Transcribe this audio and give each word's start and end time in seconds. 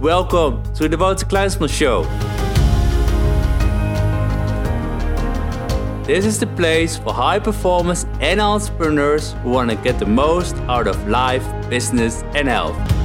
Welcome 0.00 0.62
to 0.74 0.90
the 0.90 0.98
Wouter 0.98 1.24
Kleinsman 1.24 1.70
Show. 1.70 2.02
This 6.04 6.26
is 6.26 6.38
the 6.38 6.46
place 6.48 6.98
for 6.98 7.14
high 7.14 7.38
performers 7.38 8.04
and 8.20 8.38
entrepreneurs 8.38 9.32
who 9.42 9.48
want 9.48 9.70
to 9.70 9.76
get 9.76 9.98
the 9.98 10.04
most 10.04 10.54
out 10.68 10.86
of 10.86 11.08
life, 11.08 11.42
business 11.70 12.22
and 12.34 12.46
health. 12.46 12.95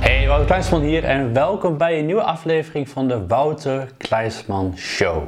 Hey, 0.00 0.26
Wouter 0.26 0.46
Kleinsman 0.46 0.80
hier 0.80 1.04
en 1.04 1.32
welkom 1.32 1.76
bij 1.76 1.98
een 1.98 2.06
nieuwe 2.06 2.22
aflevering 2.22 2.88
van 2.88 3.08
de 3.08 3.26
Wouter 3.26 3.88
Kleinsman 3.96 4.72
Show. 4.76 5.22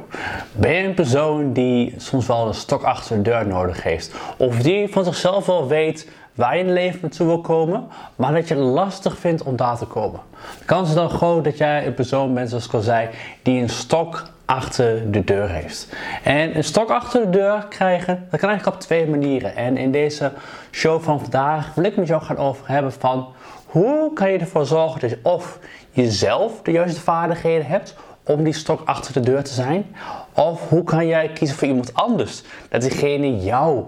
Ben 0.51 0.73
je 0.73 0.83
een 0.83 0.93
persoon 0.93 1.53
die 1.53 1.93
soms 1.97 2.27
wel 2.27 2.47
een 2.47 2.53
stok 2.53 2.83
achter 2.83 3.15
de 3.15 3.21
deur 3.21 3.47
nodig 3.47 3.83
heeft? 3.83 4.15
Of 4.37 4.57
die 4.61 4.87
van 4.87 5.03
zichzelf 5.03 5.45
wel 5.45 5.67
weet 5.67 6.09
waar 6.35 6.53
je 6.53 6.59
in 6.59 6.65
het 6.65 6.75
leven 6.75 6.99
naartoe 7.01 7.27
wil 7.27 7.41
komen, 7.41 7.87
maar 8.15 8.33
dat 8.33 8.47
je 8.47 8.53
het 8.53 8.63
lastig 8.63 9.17
vindt 9.17 9.43
om 9.43 9.55
daar 9.55 9.77
te 9.77 9.85
komen? 9.85 10.19
De 10.59 10.65
kans 10.65 10.89
is 10.89 10.95
dan 10.95 11.09
groot 11.09 11.43
dat 11.43 11.57
jij 11.57 11.85
een 11.87 11.93
persoon 11.93 12.33
bent, 12.33 12.49
zoals 12.49 12.65
ik 12.65 12.73
al 12.73 12.81
zei, 12.81 13.09
die 13.41 13.61
een 13.61 13.69
stok 13.69 14.31
achter 14.45 15.11
de 15.11 15.23
deur 15.23 15.49
heeft. 15.49 15.87
En 16.23 16.57
een 16.57 16.63
stok 16.63 16.89
achter 16.89 17.21
de 17.21 17.29
deur 17.29 17.65
krijgen, 17.69 18.27
dat 18.29 18.39
kan 18.39 18.49
eigenlijk 18.49 18.77
op 18.77 18.83
twee 18.83 19.07
manieren. 19.07 19.55
En 19.55 19.77
in 19.77 19.91
deze 19.91 20.31
show 20.71 21.01
van 21.01 21.19
vandaag 21.19 21.73
wil 21.73 21.83
ik 21.83 21.95
met 21.95 22.07
jou 22.07 22.21
gaan 22.21 22.37
over 22.37 22.67
hebben 22.67 22.91
van 22.91 23.27
hoe 23.73 24.13
kan 24.13 24.31
je 24.31 24.37
ervoor 24.37 24.65
zorgen 24.65 24.99
dat 24.99 25.09
je 25.09 25.19
of 25.23 25.59
jezelf 25.91 26.61
de 26.61 26.71
juiste 26.71 27.01
vaardigheden 27.01 27.65
hebt 27.65 27.95
om 28.23 28.43
die 28.43 28.53
stok 28.53 28.81
achter 28.85 29.13
de 29.13 29.19
deur 29.19 29.43
te 29.43 29.53
zijn, 29.53 29.95
of 30.33 30.69
hoe 30.69 30.83
kan 30.83 31.07
jij 31.07 31.29
kiezen 31.29 31.57
voor 31.57 31.67
iemand 31.67 31.93
anders 31.93 32.43
dat 32.69 32.81
diegene 32.81 33.37
jou 33.37 33.83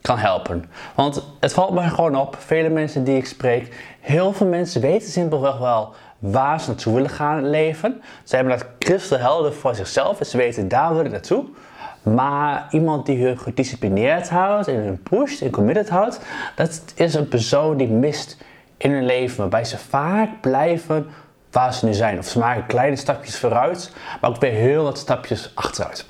kan 0.00 0.18
helpen. 0.18 0.64
Want 0.94 1.24
het 1.40 1.52
valt 1.52 1.72
mij 1.72 1.88
gewoon 1.88 2.16
op, 2.16 2.36
vele 2.38 2.68
mensen 2.68 3.04
die 3.04 3.16
ik 3.16 3.26
spreek, 3.26 3.94
heel 4.00 4.32
veel 4.32 4.46
mensen 4.46 4.80
weten 4.80 5.08
simpelweg 5.08 5.58
wel 5.58 5.94
waar 6.18 6.60
ze 6.60 6.68
naartoe 6.68 6.94
willen 6.94 7.10
gaan 7.10 7.50
leven. 7.50 8.02
Ze 8.24 8.36
hebben 8.36 8.58
dat 8.58 8.66
kristalhelder 8.78 9.52
voor 9.52 9.74
zichzelf 9.74 10.20
en 10.20 10.26
ze 10.26 10.36
weten 10.36 10.68
daar 10.68 10.94
willen 10.94 11.10
naartoe. 11.10 11.44
Maar 12.02 12.66
iemand 12.70 13.06
die 13.06 13.24
hun 13.24 13.38
gedisciplineerd 13.38 14.28
houdt 14.28 14.68
en 14.68 14.74
hun 14.74 15.02
pusht 15.02 15.42
en 15.42 15.50
committed 15.50 15.88
houdt, 15.88 16.20
dat 16.54 16.82
is 16.94 17.14
een 17.14 17.28
persoon 17.28 17.76
die 17.76 17.88
mist 17.88 18.36
in 18.80 18.92
hun 18.92 19.06
leven, 19.06 19.38
waarbij 19.38 19.64
ze 19.64 19.78
vaak 19.78 20.40
blijven 20.40 21.06
waar 21.50 21.74
ze 21.74 21.86
nu 21.86 21.92
zijn. 21.92 22.18
Of 22.18 22.26
ze 22.26 22.38
maken 22.38 22.66
kleine 22.66 22.96
stapjes 22.96 23.38
vooruit, 23.38 23.92
maar 24.20 24.30
ook 24.30 24.40
weer 24.40 24.52
heel 24.52 24.82
wat 24.82 24.98
stapjes 24.98 25.52
achteruit. 25.54 26.06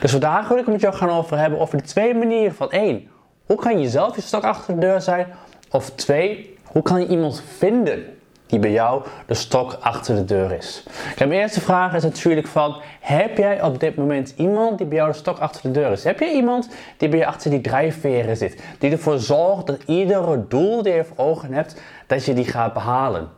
Dus 0.00 0.10
vandaag 0.10 0.48
wil 0.48 0.56
ik 0.56 0.64
het 0.64 0.72
met 0.72 0.82
jou 0.82 0.94
gaan 0.94 1.10
over 1.10 1.38
hebben 1.38 1.58
over 1.58 1.76
de 1.76 1.84
twee 1.84 2.14
manieren 2.14 2.54
van 2.54 2.70
één, 2.70 3.08
hoe 3.46 3.56
kan 3.56 3.80
je 3.80 3.88
zelf 3.88 4.14
je 4.14 4.22
stok 4.22 4.44
achter 4.44 4.74
de 4.74 4.80
deur 4.80 5.00
zijn? 5.00 5.26
Of 5.70 5.90
twee, 5.90 6.58
hoe 6.64 6.82
kan 6.82 7.00
je 7.00 7.06
iemand 7.06 7.42
vinden 7.56 8.04
die 8.46 8.58
bij 8.58 8.70
jou 8.70 9.02
de 9.26 9.34
stok 9.34 9.76
achter 9.80 10.14
de 10.14 10.24
deur 10.24 10.52
is? 10.52 10.82
mijn 11.18 11.32
eerste 11.32 11.60
vraag 11.60 11.94
is 11.94 12.02
natuurlijk 12.02 12.46
van, 12.46 12.76
heb 13.00 13.38
jij 13.38 13.62
op 13.62 13.80
dit 13.80 13.96
moment 13.96 14.34
iemand 14.36 14.78
die 14.78 14.86
bij 14.86 14.96
jou 14.96 15.10
de 15.10 15.16
stok 15.16 15.38
achter 15.38 15.62
de 15.62 15.70
deur 15.70 15.90
is? 15.90 16.04
Heb 16.04 16.20
je 16.20 16.32
iemand 16.32 16.68
die 16.96 17.08
bij 17.08 17.18
je 17.18 17.26
achter 17.26 17.50
die 17.50 17.60
drijfveren 17.60 18.36
zit? 18.36 18.62
Die 18.78 18.90
ervoor 18.90 19.18
zorgt 19.18 19.66
dat 19.66 19.82
iedere 19.86 20.44
doel 20.48 20.82
die 20.82 20.92
je 20.92 21.04
voor 21.04 21.24
ogen 21.24 21.52
hebt, 21.52 21.80
dat 22.06 22.24
je 22.24 22.34
die 22.34 22.46
gaat 22.46 22.72
behalen? 22.72 23.28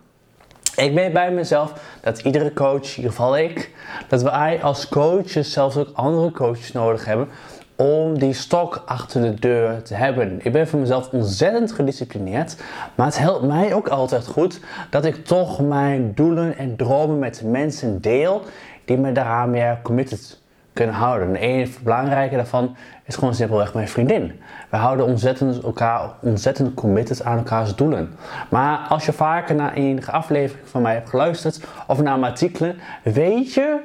Ik 0.77 0.95
weet 0.95 1.13
bij 1.13 1.31
mezelf 1.31 1.73
dat 2.01 2.19
iedere 2.19 2.53
coach, 2.53 2.83
in 2.83 2.97
ieder 2.97 3.11
geval 3.11 3.39
ik, 3.39 3.71
dat 4.09 4.23
wij 4.23 4.63
als 4.63 4.89
coaches 4.89 5.53
zelfs 5.53 5.77
ook 5.77 5.91
andere 5.93 6.31
coaches 6.31 6.73
nodig 6.73 7.05
hebben 7.05 7.29
om 7.77 8.19
die 8.19 8.33
stok 8.33 8.83
achter 8.87 9.23
de 9.23 9.35
deur 9.35 9.83
te 9.83 9.95
hebben. 9.95 10.41
Ik 10.43 10.53
ben 10.53 10.69
voor 10.69 10.81
mezelf 10.81 11.11
ontzettend 11.13 11.73
gedisciplineerd, 11.73 12.57
maar 12.95 13.07
het 13.07 13.19
helpt 13.19 13.47
mij 13.47 13.75
ook 13.75 13.89
altijd 13.89 14.27
goed 14.27 14.61
dat 14.91 15.05
ik 15.05 15.25
toch 15.25 15.61
mijn 15.61 16.15
doelen 16.15 16.57
en 16.57 16.77
dromen 16.77 17.19
met 17.19 17.43
mensen 17.45 18.01
deel 18.01 18.43
die 18.85 18.99
me 18.99 19.13
daaraan 19.13 19.51
meer 19.51 19.79
committed 19.83 20.39
kunnen 20.73 20.95
houden. 20.95 21.37
En 21.37 21.49
een 21.49 21.75
belangrijke 21.83 22.37
daarvan 22.37 22.77
is 23.05 23.15
gewoon 23.15 23.35
simpelweg 23.35 23.75
mijn 23.75 23.89
vriendin. 23.89 24.41
We 24.71 24.77
houden 24.77 25.07
ontzettend, 25.07 25.63
elkaar, 25.63 26.11
ontzettend 26.21 26.75
committed 26.75 27.25
aan 27.25 27.37
elkaars 27.37 27.75
doelen. 27.75 28.15
Maar 28.49 28.79
als 28.89 29.07
je 29.07 29.13
vaker 29.13 29.55
naar 29.55 29.73
enige 29.73 30.11
aflevering 30.11 30.69
van 30.69 30.83
mij 30.83 30.95
hebt 30.95 31.09
geluisterd 31.09 31.61
of 31.87 32.03
naar 32.03 32.19
mijn 32.19 32.33
artikelen, 32.33 32.77
weet 33.03 33.55
je 33.55 33.79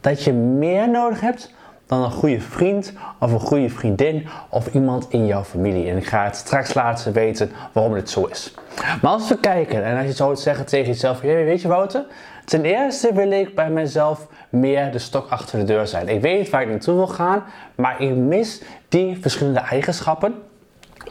dat 0.00 0.22
je 0.22 0.32
meer 0.32 0.90
nodig 0.90 1.20
hebt 1.20 1.52
dan 1.86 2.02
een 2.02 2.10
goede 2.10 2.40
vriend 2.40 2.92
of 3.18 3.32
een 3.32 3.40
goede 3.40 3.68
vriendin 3.68 4.26
of 4.48 4.74
iemand 4.74 5.06
in 5.08 5.26
jouw 5.26 5.44
familie. 5.44 5.90
En 5.90 5.96
ik 5.96 6.06
ga 6.06 6.24
het 6.24 6.36
straks 6.36 6.74
laten 6.74 7.12
weten 7.12 7.50
waarom 7.72 7.94
dit 7.94 8.10
zo 8.10 8.24
is. 8.24 8.54
Maar 9.02 9.10
als 9.10 9.28
we 9.28 9.38
kijken 9.38 9.84
en 9.84 9.96
als 9.96 10.06
je 10.06 10.12
zou 10.12 10.36
zeggen 10.36 10.66
tegen 10.66 10.86
jezelf, 10.86 11.20
weet 11.20 11.62
je 11.62 11.68
Wouter, 11.68 12.04
ten 12.44 12.64
eerste 12.64 13.12
wil 13.12 13.30
ik 13.30 13.54
bij 13.54 13.70
mezelf 13.70 14.26
meer 14.48 14.92
de 14.92 14.98
stok 14.98 15.28
achter 15.28 15.58
de 15.58 15.64
deur 15.64 15.86
zijn. 15.86 16.08
Ik 16.08 16.20
weet 16.20 16.50
waar 16.50 16.62
ik 16.62 16.68
naartoe 16.68 16.94
wil 16.94 17.06
gaan, 17.06 17.44
maar 17.74 18.00
ik 18.00 18.14
mis 18.14 18.62
die 18.88 19.18
verschillende 19.20 19.60
eigenschappen 19.60 20.34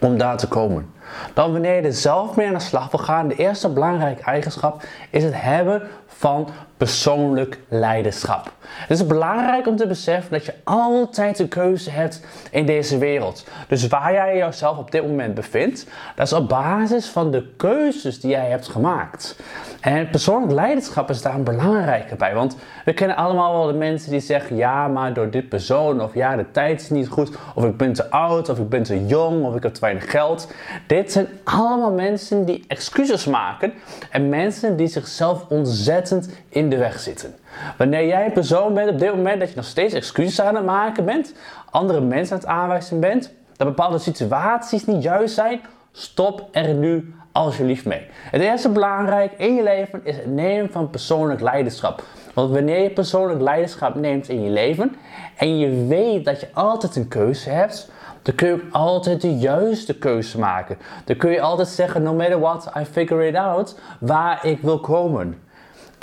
om 0.02 0.18
daar 0.18 0.38
te 0.38 0.48
komen. 0.48 0.92
Dan 1.34 1.52
wanneer 1.52 1.76
je 1.76 1.82
er 1.82 1.94
zelf 1.94 2.36
mee 2.36 2.48
aan 2.48 2.54
de 2.54 2.60
slag 2.60 2.92
wil 2.92 3.00
gaan, 3.00 3.28
de 3.28 3.36
eerste 3.36 3.70
belangrijke 3.70 4.24
eigenschap 4.24 4.84
is 5.10 5.24
het 5.24 5.42
hebben 5.42 5.82
van 6.18 6.50
persoonlijk 6.78 7.60
leiderschap. 7.68 8.52
Het 8.66 9.00
is 9.00 9.08
belangrijk 9.08 9.68
om 9.68 9.76
te 9.76 9.88
beseffen 9.88 10.32
dat 10.32 10.46
je 10.46 10.54
altijd 10.64 11.40
een 11.40 11.48
keuze 11.48 11.90
hebt 11.90 12.26
in 12.52 12.66
deze 12.66 12.98
wereld. 12.98 13.48
Dus 13.68 13.88
waar 13.88 14.14
jij 14.14 14.38
jezelf 14.38 14.78
op 14.78 14.92
dit 14.92 15.08
moment 15.08 15.34
bevindt, 15.34 15.86
dat 16.16 16.26
is 16.26 16.34
op 16.34 16.50
basis 16.50 17.08
van 17.08 17.32
de 17.32 17.48
keuzes 17.58 18.20
die 18.20 18.30
jij 18.30 18.50
hebt 18.50 18.68
gemaakt. 18.68 19.36
En 19.82 20.10
persoonlijk 20.10 20.52
leiderschap 20.52 21.10
is 21.10 21.22
daar 21.22 21.36
een 21.36 21.44
belangrijke 21.44 22.16
bij. 22.16 22.34
Want 22.34 22.56
we 22.86 22.94
kennen 22.94 23.18
allemaal 23.18 23.54
wel 23.54 23.68
de 23.68 23.78
mensen 23.78 24.12
die 24.12 24.20
zeggen: 24.20 24.56
ja, 24.56 24.88
maar 24.88 25.14
door 25.14 25.30
dit 25.30 25.50
persoon, 25.50 26.02
of 26.02 26.14
ja, 26.14 26.36
de 26.36 26.52
tijd 26.52 26.82
is 26.82 26.90
niet 26.90 27.08
goed, 27.08 27.38
of 27.56 27.66
ik 27.66 27.78
ben 27.78 27.94
te 27.94 28.10
oud, 28.10 28.50
of 28.50 28.60
ik 28.60 28.70
ben 28.70 28.84
te 28.84 29.06
jong, 29.06 29.46
of 29.46 29.56
ik 29.56 29.64
heb 29.64 29.74
te 29.74 29.80
weinig 29.80 30.12
geld. 30.12 30.52
Dit 30.88 31.12
zijn 31.12 31.28
allemaal 31.44 31.92
mensen 31.92 32.46
die 32.46 32.64
excuses 32.68 33.26
maken 33.26 33.74
en 34.10 34.30
mensen 34.30 34.76
die 34.76 34.88
zichzelf 34.88 35.46
ontzettend 35.50 36.03
in 36.50 36.70
de 36.70 36.78
weg 36.78 37.00
zitten. 37.00 37.36
Wanneer 37.78 38.08
jij 38.08 38.26
een 38.26 38.32
persoon 38.32 38.74
bent 38.74 38.90
op 38.90 39.00
dit 39.00 39.16
moment 39.16 39.40
dat 39.40 39.50
je 39.50 39.56
nog 39.56 39.66
steeds 39.66 39.94
excuses 39.94 40.42
aan 40.42 40.56
het 40.56 40.66
maken 40.66 41.06
bent, 41.06 41.34
andere 41.70 42.02
mensen 42.02 42.36
aan 42.36 42.42
het 42.42 42.50
aanwijzen 42.50 43.00
bent, 43.00 43.32
dat 43.58 43.68
bepaalde 43.68 43.98
situaties 43.98 44.86
niet 44.86 45.04
juist 45.04 45.36
zijn, 45.36 45.62
stop 45.92 46.48
er 46.52 46.74
nu 46.74 47.14
alsjeblieft 47.32 47.86
mee. 47.86 48.08
Het 48.32 48.42
eerste 48.42 48.70
belangrijk 48.70 49.34
in 49.38 49.56
je 49.56 49.64
leven 49.64 50.02
is 50.04 50.16
het 50.16 50.28
nemen 50.28 50.72
van 50.72 50.90
persoonlijk 50.90 51.42
leiderschap. 51.42 52.04
Want 52.34 52.52
wanneer 52.52 52.84
je 52.84 52.90
persoonlijk 52.90 53.42
leiderschap 53.42 53.96
neemt 53.96 54.30
in 54.30 54.44
je 54.44 54.50
leven 54.50 54.96
en 55.38 55.58
je 55.58 55.86
weet 55.88 56.26
dat 56.26 56.40
je 56.40 56.48
altijd 56.54 56.96
een 56.96 57.08
keuze 57.08 57.50
hebt, 57.50 57.92
dan 58.22 58.36
kun 58.36 58.48
je 58.48 58.54
ook 58.54 58.72
altijd 58.72 59.22
de 59.22 59.38
juiste 59.38 59.98
keuze 59.98 60.40
maken. 60.40 60.78
Dan 61.06 61.18
kun 61.18 61.32
je 61.32 61.42
altijd 61.42 61.68
zeggen, 61.68 62.04
no 62.04 62.14
matter 62.14 62.40
what, 62.40 62.72
I 62.80 62.86
figure 62.86 63.28
it 63.28 63.36
out, 63.36 63.80
waar 64.00 64.46
ik 64.46 64.62
wil 64.62 64.80
komen. 64.80 65.43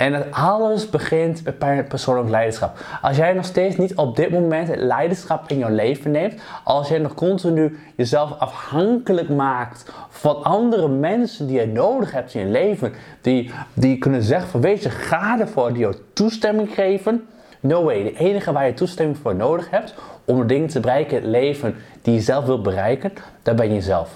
En 0.01 0.13
het 0.13 0.25
alles 0.31 0.89
begint 0.89 1.43
bij 1.59 1.83
persoonlijk 1.83 2.29
leiderschap. 2.29 2.77
Als 3.01 3.17
jij 3.17 3.33
nog 3.33 3.45
steeds 3.45 3.77
niet 3.77 3.95
op 3.95 4.15
dit 4.15 4.29
moment 4.29 4.67
het 4.67 4.79
leiderschap 4.79 5.43
in 5.49 5.57
jouw 5.57 5.69
leven 5.69 6.11
neemt, 6.11 6.41
als 6.63 6.87
jij 6.87 6.97
nog 6.97 7.13
continu 7.13 7.79
jezelf 7.95 8.39
afhankelijk 8.39 9.29
maakt 9.29 9.91
van 10.09 10.43
andere 10.43 10.87
mensen 10.87 11.47
die 11.47 11.59
je 11.59 11.67
nodig 11.67 12.11
hebt 12.11 12.33
in 12.33 12.41
je 12.41 12.51
leven, 12.51 12.93
die, 13.21 13.51
die 13.73 13.97
kunnen 13.97 14.23
zeggen 14.23 14.49
van 14.49 14.61
weet 14.61 14.83
je, 14.83 14.89
ga 14.89 15.39
ervoor, 15.39 15.69
die 15.69 15.81
jou 15.81 15.95
toestemming 16.13 16.73
geven. 16.73 17.27
No 17.59 17.83
way, 17.83 18.03
de 18.03 18.17
enige 18.17 18.51
waar 18.51 18.67
je 18.67 18.73
toestemming 18.73 19.17
voor 19.17 19.35
nodig 19.35 19.69
hebt 19.69 19.93
om 20.25 20.39
de 20.39 20.45
dingen 20.45 20.69
te 20.69 20.79
bereiken 20.79 21.17
in 21.17 21.23
het 21.23 21.31
leven 21.31 21.75
die 22.01 22.13
je 22.13 22.21
zelf 22.21 22.45
wilt 22.45 22.63
bereiken, 22.63 23.13
dat 23.43 23.55
ben 23.55 23.73
je 23.73 23.81
zelf. 23.81 24.09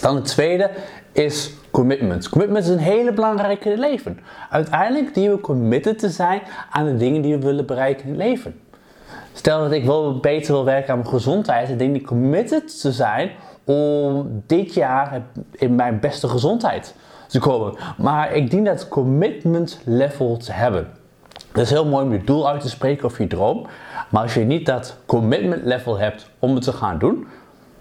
Dan 0.00 0.14
het 0.14 0.24
tweede 0.24 0.70
is 1.12 1.52
commitment. 1.74 2.28
Commitment 2.28 2.64
is 2.64 2.70
een 2.70 2.78
hele 2.78 3.12
belangrijke 3.12 3.64
in 3.64 3.70
het 3.70 3.80
leven. 3.90 4.18
Uiteindelijk 4.50 5.14
dienen 5.14 5.34
we 5.34 5.40
committed 5.40 5.98
te 5.98 6.08
zijn 6.08 6.42
aan 6.70 6.84
de 6.84 6.96
dingen 6.96 7.22
die 7.22 7.36
we 7.36 7.44
willen 7.44 7.66
bereiken 7.66 8.04
in 8.04 8.10
het 8.10 8.18
leven. 8.18 8.60
Stel 9.32 9.60
dat 9.60 9.72
ik 9.72 9.84
wel 9.84 10.20
beter 10.20 10.52
wil 10.52 10.64
werken 10.64 10.92
aan 10.92 10.98
mijn 10.98 11.10
gezondheid 11.10 11.68
en 11.68 11.76
denk 11.76 11.96
ik 11.96 12.06
committed 12.06 12.80
te 12.80 12.92
zijn 12.92 13.30
om 13.64 14.42
dit 14.46 14.74
jaar 14.74 15.22
in 15.52 15.74
mijn 15.74 16.00
beste 16.00 16.28
gezondheid 16.28 16.94
te 17.28 17.38
komen. 17.38 17.74
Maar 17.96 18.32
ik 18.32 18.50
dien 18.50 18.64
dat 18.64 18.88
commitment 18.88 19.80
level 19.84 20.36
te 20.36 20.52
hebben. 20.52 20.88
Het 21.52 21.62
is 21.62 21.70
heel 21.70 21.86
mooi 21.86 22.04
om 22.04 22.12
je 22.12 22.24
doel 22.24 22.48
uit 22.48 22.60
te 22.60 22.68
spreken 22.68 23.04
of 23.04 23.18
je 23.18 23.26
droom. 23.26 23.66
Maar 24.10 24.22
als 24.22 24.34
je 24.34 24.40
niet 24.40 24.66
dat 24.66 24.96
commitment 25.06 25.64
level 25.64 25.98
hebt 25.98 26.30
om 26.38 26.54
het 26.54 26.64
te 26.64 26.72
gaan 26.72 26.98
doen, 26.98 27.26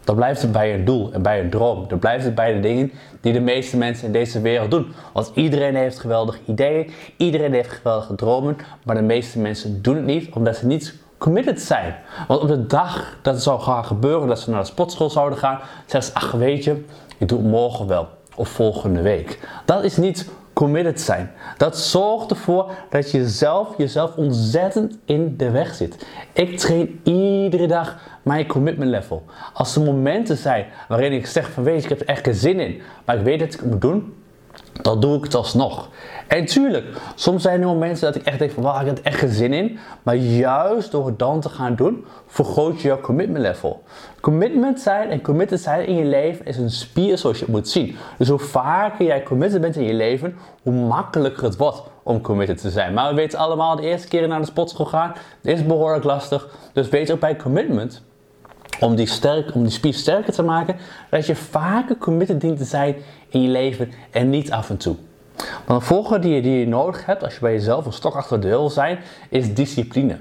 dan 0.03 0.15
blijft 0.15 0.41
het 0.41 0.51
bij 0.51 0.73
een 0.73 0.85
doel 0.85 1.11
en 1.13 1.21
bij 1.21 1.39
een 1.39 1.49
droom. 1.49 1.87
Dan 1.87 1.99
blijft 1.99 2.25
het 2.25 2.35
bij 2.35 2.53
de 2.53 2.59
dingen 2.59 2.91
die 3.21 3.33
de 3.33 3.39
meeste 3.39 3.77
mensen 3.77 4.05
in 4.05 4.11
deze 4.11 4.41
wereld 4.41 4.71
doen. 4.71 4.93
Want 5.13 5.31
iedereen 5.33 5.75
heeft 5.75 5.99
geweldige 5.99 6.39
ideeën, 6.45 6.91
iedereen 7.17 7.53
heeft 7.53 7.69
geweldige 7.69 8.15
dromen, 8.15 8.57
maar 8.85 8.95
de 8.95 9.01
meeste 9.01 9.39
mensen 9.39 9.81
doen 9.81 9.95
het 9.95 10.05
niet 10.05 10.33
omdat 10.33 10.55
ze 10.55 10.65
niet 10.65 10.95
committed 11.17 11.61
zijn. 11.61 11.95
Want 12.27 12.41
op 12.41 12.47
de 12.47 12.65
dag 12.65 13.17
dat 13.21 13.33
het 13.33 13.43
zou 13.43 13.61
gaan 13.61 13.85
gebeuren, 13.85 14.27
dat 14.27 14.39
ze 14.39 14.49
naar 14.49 14.59
de 14.59 14.67
sportschool 14.67 15.09
zouden 15.09 15.37
gaan, 15.37 15.59
zeggen 15.85 16.11
ze, 16.11 16.25
ach 16.25 16.31
weet 16.31 16.63
je, 16.63 16.85
ik 17.17 17.27
doe 17.27 17.37
het 17.37 17.47
morgen 17.47 17.87
wel 17.87 18.07
of 18.35 18.49
volgende 18.49 19.01
week. 19.01 19.39
Dat 19.65 19.83
is 19.83 19.97
niet 19.97 20.29
committed 20.63 21.01
zijn. 21.01 21.31
Dat 21.57 21.77
zorgt 21.77 22.29
ervoor 22.31 22.71
dat 22.89 23.11
je 23.11 23.27
zelf 23.27 23.77
jezelf 23.77 24.15
ontzettend 24.15 24.97
in 25.05 25.37
de 25.37 25.51
weg 25.51 25.75
zit. 25.75 26.05
Ik 26.33 26.57
train 26.57 26.99
iedere 27.03 27.67
dag 27.67 27.97
mijn 28.21 28.47
commitment 28.47 28.89
level. 28.89 29.23
Als 29.53 29.75
er 29.75 29.81
momenten 29.81 30.37
zijn 30.37 30.65
waarin 30.87 31.11
ik 31.11 31.25
zeg 31.25 31.51
van 31.51 31.63
weet 31.63 31.83
ik 31.83 31.89
heb 31.89 31.99
er 31.99 32.07
echt 32.07 32.23
geen 32.23 32.33
zin 32.33 32.59
in, 32.59 32.81
maar 33.05 33.17
ik 33.17 33.23
weet 33.23 33.39
dat 33.39 33.53
ik 33.53 33.59
het 33.59 33.69
moet 33.69 33.81
doen, 33.81 34.13
dan 34.81 34.99
doe 34.99 35.17
ik 35.17 35.23
het 35.23 35.35
alsnog. 35.35 35.89
En 36.27 36.45
tuurlijk, 36.45 36.85
soms 37.15 37.41
zijn 37.41 37.61
er 37.61 37.67
momenten 37.67 38.01
dat 38.01 38.15
ik 38.15 38.25
echt 38.25 38.39
denk 38.39 38.51
van, 38.51 38.63
waar 38.63 38.81
ik 38.81 38.87
heb 38.87 38.97
echt 38.97 39.19
geen 39.19 39.29
zin 39.29 39.53
in. 39.53 39.79
Maar 40.03 40.15
juist 40.15 40.91
door 40.91 41.05
het 41.05 41.19
dan 41.19 41.39
te 41.39 41.49
gaan 41.49 41.75
doen, 41.75 42.05
vergroot 42.27 42.81
je 42.81 42.87
jouw 42.87 42.99
commitment 42.99 43.43
level. 43.43 43.83
Commitment 44.21 44.79
zijn 44.79 45.09
en 45.09 45.21
committed 45.21 45.61
zijn 45.61 45.87
in 45.87 45.95
je 45.95 46.05
leven 46.05 46.45
is 46.45 46.57
een 46.57 46.69
spier 46.69 47.17
zoals 47.17 47.39
je 47.39 47.43
het 47.45 47.53
moet 47.53 47.69
zien. 47.69 47.95
Dus 48.17 48.29
hoe 48.29 48.39
vaker 48.39 49.05
jij 49.05 49.23
committed 49.23 49.61
bent 49.61 49.75
in 49.75 49.83
je 49.83 49.93
leven, 49.93 50.37
hoe 50.61 50.73
makkelijker 50.73 51.43
het 51.43 51.57
wordt 51.57 51.83
om 52.03 52.21
committed 52.21 52.61
te 52.61 52.69
zijn. 52.69 52.93
Maar 52.93 53.09
we 53.09 53.15
weten 53.15 53.39
allemaal, 53.39 53.75
de 53.75 53.81
eerste 53.81 54.07
keer 54.07 54.27
naar 54.27 54.39
de 54.39 54.45
sportschool 54.45 54.85
gaan, 54.85 55.13
is 55.41 55.65
behoorlijk 55.65 56.03
lastig. 56.03 56.47
Dus 56.73 56.89
weet 56.89 57.11
ook 57.11 57.19
bij 57.19 57.35
commitment, 57.35 58.03
om 58.83 58.95
die, 58.95 59.07
sterk, 59.07 59.55
om 59.55 59.63
die 59.63 59.71
spier 59.71 59.93
sterker 59.93 60.33
te 60.33 60.43
maken, 60.43 60.75
dat 61.09 61.25
je 61.25 61.35
vaker 61.35 61.97
committed 61.97 62.41
dient 62.41 62.57
te 62.57 62.63
zijn 62.63 62.95
in 63.29 63.41
je 63.41 63.49
leven 63.49 63.91
en 64.11 64.29
niet 64.29 64.51
af 64.51 64.69
en 64.69 64.77
toe. 64.77 64.95
Dan 65.65 65.77
de 65.77 65.83
volgende 65.85 66.19
die 66.19 66.35
je, 66.35 66.41
die 66.41 66.59
je 66.59 66.67
nodig 66.67 67.05
hebt 67.05 67.23
als 67.23 67.33
je 67.33 67.39
bij 67.39 67.53
jezelf 67.53 67.85
een 67.85 67.93
stok 67.93 68.15
achter 68.15 68.41
de 68.41 68.47
deur 68.47 68.57
wil 68.57 68.69
zijn, 68.69 68.99
is 69.29 69.53
discipline. 69.53 70.17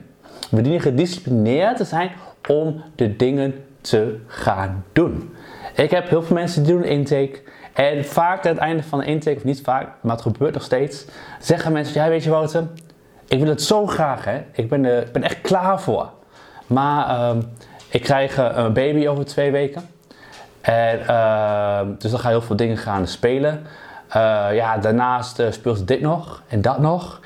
We 0.50 0.60
dienen 0.60 0.80
gedisciplineerd 0.80 1.76
te 1.76 1.84
zijn 1.84 2.10
om 2.48 2.82
de 2.94 3.16
dingen 3.16 3.64
te 3.80 4.18
gaan 4.26 4.84
doen. 4.92 5.34
Ik 5.74 5.90
heb 5.90 6.08
heel 6.08 6.22
veel 6.22 6.36
mensen 6.36 6.62
die 6.62 6.72
doen 6.72 6.84
intake. 6.84 7.42
En 7.72 8.04
vaak 8.04 8.46
aan 8.46 8.52
het 8.52 8.60
einde 8.60 8.82
van 8.82 8.98
de 8.98 9.04
intake, 9.04 9.36
of 9.36 9.44
niet 9.44 9.60
vaak, 9.60 9.88
maar 10.00 10.12
het 10.12 10.22
gebeurt 10.22 10.54
nog 10.54 10.62
steeds, 10.62 11.04
zeggen 11.40 11.72
mensen: 11.72 12.02
Ja, 12.02 12.08
weet 12.08 12.24
je 12.24 12.30
Wouter, 12.30 12.66
ik 13.28 13.38
wil 13.38 13.48
het 13.48 13.62
zo 13.62 13.86
graag, 13.86 14.24
hè? 14.24 14.42
Ik, 14.52 14.68
ben 14.68 14.84
er, 14.84 15.02
ik 15.02 15.12
ben 15.12 15.22
echt 15.22 15.40
klaar 15.40 15.80
voor. 15.80 16.10
Maar 16.66 17.08
uh, 17.08 17.42
ik 17.92 18.02
krijg 18.02 18.38
eh, 18.38 18.50
een 18.54 18.72
baby 18.72 19.06
over 19.06 19.24
twee 19.24 19.50
weken. 19.50 19.88
En, 20.60 20.98
uh, 20.98 21.80
dus 21.98 22.10
dan 22.10 22.20
ga 22.20 22.28
je 22.28 22.34
heel 22.34 22.46
veel 22.46 22.56
dingen 22.56 22.76
gaan 22.76 23.06
spelen. 23.06 23.62
Uh, 24.08 24.48
ja, 24.52 24.78
daarnaast 24.78 25.38
uh, 25.38 25.50
speelt 25.50 25.88
dit 25.88 26.00
nog 26.00 26.42
en 26.48 26.60
dat 26.60 26.78
nog. 26.78 27.20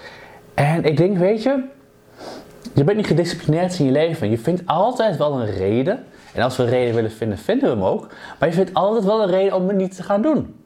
En 0.54 0.84
ik 0.84 0.96
denk, 0.96 1.18
weet 1.18 1.42
je, 1.42 1.64
je 2.74 2.84
bent 2.84 2.96
niet 2.96 3.06
gedisciplineerd 3.06 3.78
in 3.78 3.84
je 3.84 3.90
leven. 3.90 4.30
Je 4.30 4.38
vindt 4.38 4.62
altijd 4.66 5.16
wel 5.16 5.40
een 5.40 5.50
reden. 5.50 6.04
En 6.32 6.42
als 6.42 6.56
we 6.56 6.62
een 6.62 6.68
reden 6.68 6.94
willen 6.94 7.10
vinden, 7.10 7.38
vinden 7.38 7.68
we 7.68 7.74
hem 7.74 7.84
ook. 7.84 8.08
Maar 8.38 8.48
je 8.48 8.54
vindt 8.54 8.74
altijd 8.74 9.04
wel 9.04 9.22
een 9.22 9.30
reden 9.30 9.54
om 9.54 9.68
het 9.68 9.76
niet 9.76 9.96
te 9.96 10.02
gaan 10.02 10.22
doen. 10.22 10.60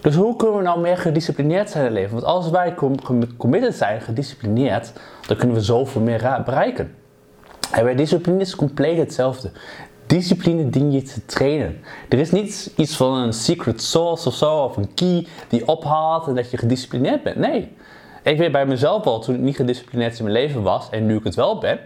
Dus 0.00 0.14
hoe 0.14 0.36
kunnen 0.36 0.56
we 0.56 0.62
nou 0.62 0.80
meer 0.80 0.96
gedisciplineerd 0.96 1.70
zijn 1.70 1.84
in 1.84 1.90
het 1.90 1.98
leven? 1.98 2.14
Want 2.14 2.26
als 2.26 2.50
wij 2.50 2.74
committed 3.36 3.74
zijn, 3.74 4.00
gedisciplineerd, 4.00 4.92
dan 5.26 5.36
kunnen 5.36 5.56
we 5.56 5.62
zoveel 5.62 6.00
meer 6.00 6.42
bereiken. 6.44 6.94
En 7.72 7.84
bij 7.84 7.94
discipline 7.94 8.40
is 8.40 8.56
compleet 8.56 8.98
hetzelfde. 8.98 9.50
Discipline 10.06 10.70
dien 10.70 10.92
je 10.92 11.02
te 11.02 11.24
trainen. 11.24 11.80
Er 12.08 12.18
is 12.18 12.30
niet 12.30 12.72
iets 12.76 12.96
van 12.96 13.14
een 13.14 13.32
secret 13.32 13.82
sauce 13.82 14.28
of 14.28 14.34
zo, 14.34 14.56
of 14.56 14.76
een 14.76 14.94
key 14.94 15.26
die 15.48 15.68
ophaalt 15.68 16.26
en 16.26 16.34
dat 16.34 16.50
je 16.50 16.56
gedisciplineerd 16.56 17.22
bent. 17.22 17.36
Nee. 17.36 17.76
Ik 18.22 18.38
weet 18.38 18.52
bij 18.52 18.66
mezelf 18.66 19.04
al, 19.04 19.20
toen 19.20 19.34
ik 19.34 19.40
niet 19.40 19.56
gedisciplineerd 19.56 20.18
in 20.18 20.24
mijn 20.24 20.36
leven 20.36 20.62
was, 20.62 20.90
en 20.90 21.06
nu 21.06 21.16
ik 21.16 21.24
het 21.24 21.34
wel 21.34 21.58
ben, 21.58 21.78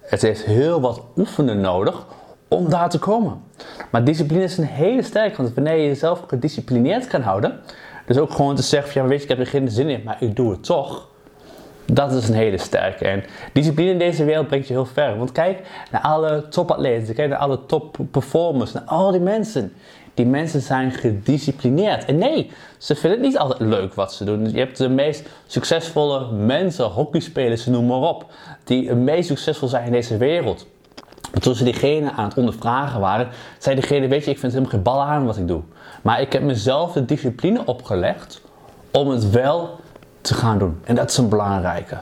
het 0.00 0.22
heeft 0.22 0.44
heel 0.44 0.80
wat 0.80 1.02
oefenen 1.16 1.60
nodig 1.60 2.06
om 2.48 2.68
daar 2.68 2.90
te 2.90 2.98
komen. 2.98 3.42
Maar 3.90 4.04
discipline 4.04 4.42
is 4.42 4.58
een 4.58 4.64
hele 4.64 5.02
sterke, 5.02 5.36
want 5.36 5.54
wanneer 5.54 5.76
je 5.76 5.86
jezelf 5.86 6.22
gedisciplineerd 6.26 7.06
kan 7.06 7.20
houden, 7.20 7.60
dus 8.06 8.18
ook 8.18 8.30
gewoon 8.30 8.54
te 8.54 8.62
zeggen 8.62 9.02
ja, 9.02 9.08
weet 9.08 9.18
je, 9.18 9.22
ik 9.22 9.30
heb 9.30 9.38
er 9.38 9.46
geen 9.46 9.70
zin 9.70 9.88
in, 9.88 10.02
maar 10.04 10.16
ik 10.20 10.36
doe 10.36 10.50
het 10.50 10.64
toch 10.64 11.08
dat 11.86 12.12
is 12.12 12.28
een 12.28 12.34
hele 12.34 12.58
sterke. 12.58 13.04
En 13.04 13.24
discipline 13.52 13.90
in 13.90 13.98
deze 13.98 14.24
wereld 14.24 14.46
brengt 14.46 14.66
je 14.66 14.72
heel 14.72 14.86
ver. 14.86 15.18
Want 15.18 15.32
kijk 15.32 15.60
naar 15.90 16.00
alle 16.00 16.48
topatleten, 16.48 17.14
kijk 17.14 17.28
naar 17.28 17.38
alle 17.38 17.66
top 17.66 17.96
performers, 18.10 18.72
naar 18.72 18.82
al 18.82 19.10
die 19.10 19.20
mensen. 19.20 19.72
Die 20.14 20.26
mensen 20.26 20.60
zijn 20.60 20.90
gedisciplineerd. 20.90 22.04
En 22.04 22.18
nee, 22.18 22.50
ze 22.78 22.94
vinden 22.94 23.18
het 23.18 23.28
niet 23.28 23.38
altijd 23.38 23.60
leuk 23.60 23.94
wat 23.94 24.12
ze 24.12 24.24
doen. 24.24 24.50
Je 24.50 24.58
hebt 24.58 24.78
de 24.78 24.88
meest 24.88 25.28
succesvolle 25.46 26.32
mensen, 26.32 26.84
hockeyspelers, 26.84 27.66
noem 27.66 27.86
maar 27.86 28.00
op, 28.00 28.26
die 28.64 28.88
het 28.88 28.98
meest 28.98 29.28
succesvol 29.28 29.68
zijn 29.68 29.86
in 29.86 29.92
deze 29.92 30.16
wereld. 30.16 30.66
toen 31.40 31.54
ze 31.54 31.64
diegene 31.64 32.12
aan 32.12 32.28
het 32.28 32.38
ondervragen 32.38 33.00
waren, 33.00 33.28
zei 33.58 33.74
diegene, 33.74 34.08
weet 34.08 34.24
je, 34.24 34.30
ik 34.30 34.38
vind 34.38 34.52
helemaal 34.52 34.72
geen 34.72 34.82
bal 34.82 35.02
aan 35.02 35.26
wat 35.26 35.36
ik 35.36 35.48
doe. 35.48 35.62
Maar 36.02 36.20
ik 36.20 36.32
heb 36.32 36.42
mezelf 36.42 36.92
de 36.92 37.04
discipline 37.04 37.64
opgelegd 37.64 38.40
om 38.90 39.08
het 39.08 39.30
wel 39.30 39.78
te 40.24 40.34
gaan 40.34 40.58
doen. 40.58 40.80
En 40.84 40.94
dat 40.94 41.10
is 41.10 41.16
een 41.16 41.28
belangrijke. 41.28 41.98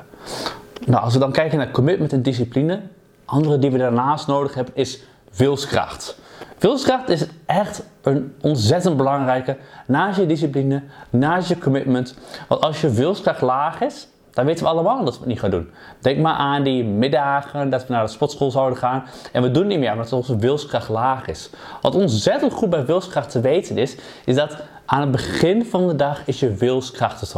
Nou, 0.87 1.03
als 1.03 1.13
we 1.13 1.19
dan 1.19 1.33
kijken 1.33 1.59
naar 1.59 1.71
commitment 1.71 2.13
en 2.13 2.23
discipline, 2.23 2.81
andere 3.25 3.59
die 3.59 3.71
we 3.71 3.79
daarnaast 3.79 4.27
nodig 4.27 4.55
hebben 4.55 4.77
is 4.77 5.03
wilskracht. 5.37 6.19
Wilskracht 6.59 7.09
is 7.09 7.27
echt 7.47 7.83
een 8.03 8.35
ontzettend 8.41 8.97
belangrijke 8.97 9.57
naast 9.87 10.19
je 10.19 10.27
discipline, 10.27 10.83
naast 11.11 11.49
je 11.49 11.59
commitment. 11.59 12.15
Want 12.49 12.61
als 12.61 12.81
je 12.81 12.91
wilskracht 12.91 13.41
laag 13.41 13.81
is, 13.81 14.09
dan 14.33 14.45
weten 14.45 14.65
we 14.65 14.71
allemaal 14.71 15.05
dat 15.05 15.13
we 15.13 15.19
het 15.19 15.29
niet 15.29 15.41
gaan 15.41 15.51
doen. 15.51 15.71
Denk 15.99 16.19
maar 16.19 16.35
aan 16.35 16.63
die 16.63 16.85
middagen 16.85 17.71
dat 17.71 17.87
we 17.87 17.93
naar 17.93 18.05
de 18.05 18.11
sportschool 18.11 18.51
zouden 18.51 18.79
gaan. 18.79 19.05
En 19.33 19.43
we 19.43 19.51
doen 19.51 19.63
het 19.63 19.71
niet 19.71 19.79
meer 19.79 19.93
omdat 19.93 20.13
onze 20.13 20.37
wilskracht 20.37 20.89
laag 20.89 21.27
is. 21.27 21.51
Wat 21.81 21.95
ontzettend 21.95 22.53
goed 22.53 22.71
bij 22.71 22.87
wilskracht 22.87 23.31
te 23.31 23.41
weten 23.41 23.79
is, 23.79 23.97
is 24.25 24.35
dat 24.35 24.57
aan 24.85 25.01
het 25.01 25.11
begin 25.11 25.65
van 25.65 25.89
de 25.89 25.97
dag 25.97 26.27
is 26.27 26.41
je 26.41 26.55
wilskracht 26.55 27.21
het 27.21 27.33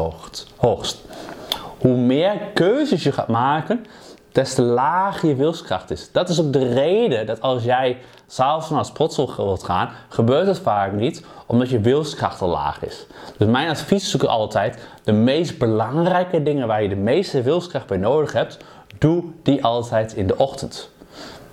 hoogst. 0.56 1.04
Hoe 1.78 1.96
meer 1.96 2.36
keuzes 2.54 3.02
je 3.02 3.12
gaat 3.12 3.28
maken, 3.28 3.86
des 4.32 4.54
te 4.54 4.62
lager 4.62 5.28
je 5.28 5.34
wilskracht 5.34 5.90
is. 5.90 6.08
Dat 6.12 6.28
is 6.28 6.40
ook 6.40 6.52
de 6.52 6.72
reden 6.72 7.26
dat 7.26 7.40
als 7.40 7.64
jij 7.64 7.98
s'avonds 8.26 8.70
naar 8.70 8.80
de 8.80 8.86
sportschool 8.86 9.46
wilt 9.46 9.64
gaan, 9.64 9.90
gebeurt 10.08 10.46
het 10.46 10.58
vaak 10.58 10.92
niet, 10.92 11.24
omdat 11.46 11.70
je 11.70 11.80
wilskracht 11.80 12.40
al 12.40 12.48
laag 12.48 12.84
is. 12.84 13.06
Dus 13.38 13.48
mijn 13.48 13.68
advies 13.68 14.06
is 14.06 14.14
ook 14.14 14.30
altijd, 14.30 14.88
de 15.04 15.12
meest 15.12 15.58
belangrijke 15.58 16.42
dingen 16.42 16.66
waar 16.66 16.82
je 16.82 16.88
de 16.88 16.96
meeste 16.96 17.42
wilskracht 17.42 17.86
bij 17.86 17.96
nodig 17.96 18.32
hebt, 18.32 18.58
doe 18.98 19.24
die 19.42 19.64
altijd 19.64 20.12
in 20.12 20.26
de 20.26 20.36
ochtend. 20.36 20.92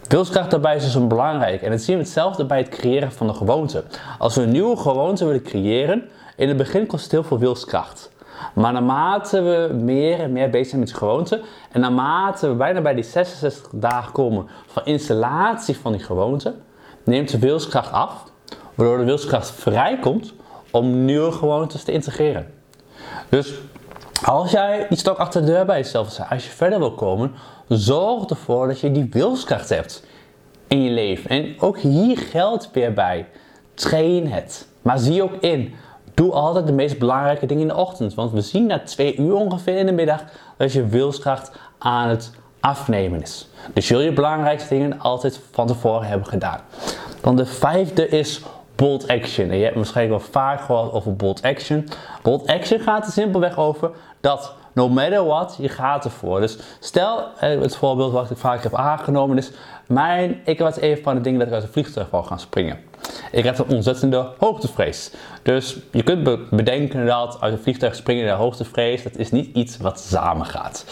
Wilskracht 0.08 0.52
daarbij 0.52 0.76
is 0.76 0.84
dus 0.84 0.96
een 0.96 1.08
belangrijk. 1.08 1.62
En 1.62 1.72
dat 1.72 1.82
zien 1.82 1.96
we 1.96 2.02
hetzelfde 2.02 2.46
bij 2.46 2.58
het 2.58 2.70
creëren 2.70 3.12
van 3.12 3.28
een 3.28 3.36
gewoonte. 3.36 3.84
Als 4.18 4.36
we 4.36 4.42
een 4.42 4.52
nieuwe 4.52 4.78
gewoonte 4.78 5.26
willen 5.26 5.42
creëren, 5.42 6.10
in 6.36 6.48
het 6.48 6.58
begin 6.58 6.86
kost 6.86 7.04
het 7.04 7.12
heel 7.12 7.24
veel 7.24 7.40
wilskracht. 7.40 8.12
Maar 8.54 8.74
naarmate 8.74 9.42
we 9.42 9.74
meer 9.74 10.20
en 10.20 10.32
meer 10.32 10.50
bezig 10.50 10.68
zijn 10.68 10.80
met 10.80 10.90
die 10.90 10.98
gewoonte, 10.98 11.42
en 11.72 11.82
naarmate 11.82 12.48
we 12.48 12.54
bijna 12.54 12.82
bij 12.82 12.94
die 12.94 13.04
66 13.04 13.72
dagen 13.74 14.12
komen 14.12 14.48
van 14.68 14.86
installatie 14.86 15.78
van 15.78 15.92
die 15.92 16.02
gewoonte, 16.02 16.54
neemt 17.04 17.32
de 17.32 17.40
wilskracht 17.40 17.92
af, 17.92 18.24
waardoor 18.76 18.98
de 18.98 19.04
wilskracht 19.04 19.52
vrijkomt 19.52 20.34
om 20.72 21.06
nieuwe 21.06 21.32
gewoontes 21.32 21.84
te 21.84 21.92
integreren. 21.92 22.54
Dus 23.30 23.54
als 24.26 24.52
jij 24.52 24.86
die 24.90 24.98
stok 24.98 25.18
achter 25.18 25.42
de 25.42 25.48
deur 25.48 25.66
bij 25.66 25.78
jezelf 25.78 26.12
zet, 26.12 26.26
als 26.30 26.46
je 26.46 26.52
verder 26.52 26.80
wil 26.80 26.94
komen, 26.94 27.32
zorg 27.68 28.26
ervoor 28.26 28.68
dat 28.68 28.80
je 28.80 28.92
die 28.92 29.08
wilskracht 29.12 29.70
hebt 29.70 30.04
in 30.68 30.84
je 30.84 30.90
leven. 30.90 31.30
En 31.30 31.56
ook 31.60 31.80
hier 31.80 32.18
geldt 32.18 32.70
weer 32.74 32.94
bij. 32.94 33.28
Train 33.74 34.28
het. 34.28 34.68
Maar 34.82 35.00
zie 35.00 35.24
ook 35.24 35.34
in. 35.40 35.74
Doe 36.22 36.32
altijd 36.32 36.68
de 36.68 36.74
meest 36.74 37.00
belangrijke 37.00 37.46
dingen 37.46 37.62
in 37.62 37.68
de 37.68 37.76
ochtend. 37.76 38.14
Want 38.14 38.32
we 38.32 38.42
zien 38.42 38.66
na 38.66 38.80
twee 38.80 39.16
uur 39.16 39.34
ongeveer 39.34 39.78
in 39.78 39.86
de 39.86 39.92
middag 39.92 40.24
dat 40.58 40.74
je 40.74 40.86
wilskracht 40.86 41.52
aan 41.78 42.10
het 42.10 42.32
afnemen 42.60 43.22
is. 43.22 43.48
Dus 43.74 43.90
wil 43.90 44.02
je 44.02 44.14
belangrijkste 44.14 44.74
dingen 44.74 45.00
altijd 45.00 45.40
van 45.52 45.68
tevoren 45.68 46.08
hebben 46.08 46.28
gedaan. 46.28 46.60
Dan 47.22 47.36
de 47.36 47.46
vijfde 47.46 48.08
is 48.08 48.42
bold 48.76 49.08
action. 49.08 49.50
En 49.50 49.58
je 49.58 49.64
hebt 49.64 49.76
waarschijnlijk 49.76 50.22
wel 50.22 50.32
vaak 50.32 50.62
gehoord 50.62 50.92
over 50.92 51.16
bold 51.16 51.42
action. 51.42 51.88
Bold 52.22 52.48
action 52.48 52.80
gaat 52.80 53.06
er 53.06 53.12
simpelweg 53.12 53.58
over 53.58 53.92
dat 54.20 54.54
no 54.74 54.90
matter 54.90 55.26
what, 55.26 55.56
je 55.60 55.70
gaat 55.70 56.06
ervoor. 56.06 56.40
Dus 56.40 56.58
stel, 56.80 57.24
eh, 57.40 57.62
het 57.62 57.76
voorbeeld 57.76 58.12
wat 58.12 58.32
ik 58.32 58.38
vaak 58.38 58.64
heb 58.64 58.76
aangenomen 58.76 59.38
is, 59.38 59.52
mijn, 59.88 60.42
ik 60.46 60.60
was 60.60 60.78
even 60.78 61.04
van 61.04 61.16
de 61.16 61.22
dingen 61.22 61.40
dat 61.40 61.48
ik 61.48 61.54
uit 61.54 61.64
een 61.64 61.70
vliegtuig 61.70 62.10
wou 62.10 62.26
gaan 62.26 62.40
springen. 62.40 62.80
Ik 63.32 63.44
heb 63.44 63.60
een 63.60 63.76
ontzettende 63.76 64.30
hoogtevrees. 64.38 65.12
Dus 65.44 65.78
je 65.92 66.04
kunt 66.04 66.50
bedenken 66.50 67.06
dat 67.06 67.38
uit 67.42 67.54
een 67.54 67.60
vliegtuig 67.60 67.96
springen 67.96 68.26
naar 68.26 68.36
hoogtevrees, 68.36 69.04
dat 69.04 69.18
is 69.18 69.32
niet 69.32 69.56
iets 69.56 69.78
wat 69.78 70.00
samen 70.00 70.46
gaat. 70.46 70.86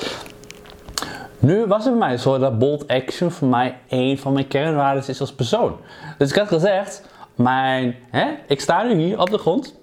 Nu 1.39 1.65
was 1.65 1.83
het 1.83 1.97
bij 1.97 2.07
mij 2.07 2.17
zo 2.17 2.37
dat 2.37 2.59
bold 2.59 2.87
action 2.87 3.31
voor 3.31 3.47
mij 3.47 3.77
een 3.89 4.17
van 4.17 4.33
mijn 4.33 4.47
kernwaarden 4.47 5.07
is 5.07 5.19
als 5.19 5.33
persoon. 5.33 5.77
Dus 6.17 6.29
ik 6.29 6.35
had 6.35 6.47
gezegd, 6.47 7.03
mijn, 7.35 7.95
hè, 8.09 8.25
ik 8.47 8.61
sta 8.61 8.83
nu 8.83 8.93
hier 8.93 9.19
op 9.19 9.29
de 9.29 9.37
grond 9.37 9.79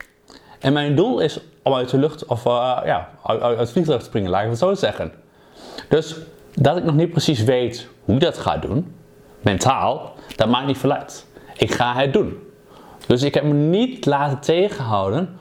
en 0.61 0.73
mijn 0.73 0.97
doel 0.97 1.21
is 1.21 1.41
om 1.63 1.75
uit 1.75 1.91
de 1.91 1.99
lucht 1.99 2.27
of 2.27 2.45
uh, 2.45 2.81
ja, 2.85 3.09
uit, 3.23 3.59
het 3.59 3.71
vliegtuig 3.71 3.99
te 3.99 4.07
springen, 4.07 4.31
laat 4.31 4.43
ik 4.43 4.49
het 4.49 4.59
zo 4.59 4.75
zeggen. 4.75 5.13
Dus 5.89 6.17
dat 6.55 6.77
ik 6.77 6.85
nog 6.85 6.95
niet 6.95 7.11
precies 7.11 7.43
weet 7.43 7.89
hoe 8.05 8.19
dat 8.19 8.39
ga 8.39 8.57
doen, 8.57 8.95
mentaal, 9.41 10.15
dat 10.37 10.49
maakt 10.49 10.67
niet 10.67 10.79
veel. 10.79 10.97
Ik 11.57 11.73
ga 11.73 11.95
het 11.95 12.13
doen. 12.13 12.39
Dus 13.07 13.23
ik 13.23 13.35
heb 13.35 13.45
me 13.45 13.55
niet 13.55 14.07
laten 14.07 14.41
tegenhouden 14.41 15.37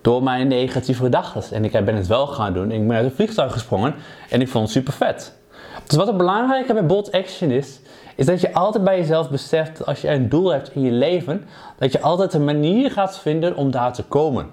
door 0.00 0.22
mijn 0.22 0.48
negatieve 0.48 1.02
gedachten. 1.02 1.56
En 1.56 1.64
ik 1.64 1.72
ben 1.72 1.96
het 1.96 2.06
wel 2.06 2.26
gaan 2.26 2.52
doen. 2.52 2.70
Ik 2.70 2.86
ben 2.86 2.96
uit 2.96 3.04
een 3.04 3.12
vliegtuig 3.12 3.52
gesprongen 3.52 3.94
en 4.30 4.40
ik 4.40 4.48
vond 4.48 4.64
het 4.64 4.72
super 4.72 4.92
vet. 4.92 5.38
Dus 5.86 5.96
wat 5.96 6.06
het 6.06 6.16
belangrijke 6.16 6.72
bij 6.72 6.86
bold 6.86 7.12
action 7.12 7.50
is, 7.50 7.80
is 8.16 8.26
dat 8.26 8.40
je 8.40 8.54
altijd 8.54 8.84
bij 8.84 8.98
jezelf 8.98 9.30
beseft 9.30 9.78
dat 9.78 9.86
als 9.86 10.00
je 10.00 10.08
een 10.08 10.28
doel 10.28 10.52
hebt 10.52 10.74
in 10.74 10.82
je 10.82 10.90
leven, 10.90 11.44
dat 11.78 11.92
je 11.92 12.00
altijd 12.00 12.34
een 12.34 12.44
manier 12.44 12.90
gaat 12.90 13.18
vinden 13.18 13.56
om 13.56 13.70
daar 13.70 13.92
te 13.92 14.02
komen. 14.02 14.50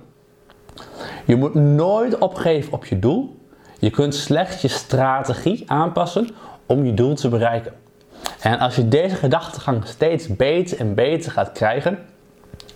Je 1.25 1.36
moet 1.36 1.53
nooit 1.53 2.17
opgeven 2.17 2.74
op 2.74 2.86
je 2.86 3.00
doel. 3.00 3.38
Je 3.79 3.89
kunt 3.89 4.15
slechts 4.15 4.62
je 4.62 4.67
strategie 4.67 5.63
aanpassen 5.65 6.29
om 6.65 6.86
je 6.86 6.93
doel 6.93 7.15
te 7.15 7.29
bereiken. 7.29 7.74
En 8.39 8.60
als 8.60 8.75
je 8.75 8.88
deze 8.88 9.15
gedachtegang 9.15 9.88
steeds 9.88 10.27
beter 10.36 10.79
en 10.79 10.94
beter 10.94 11.32
gaat 11.32 11.51
krijgen, 11.51 12.00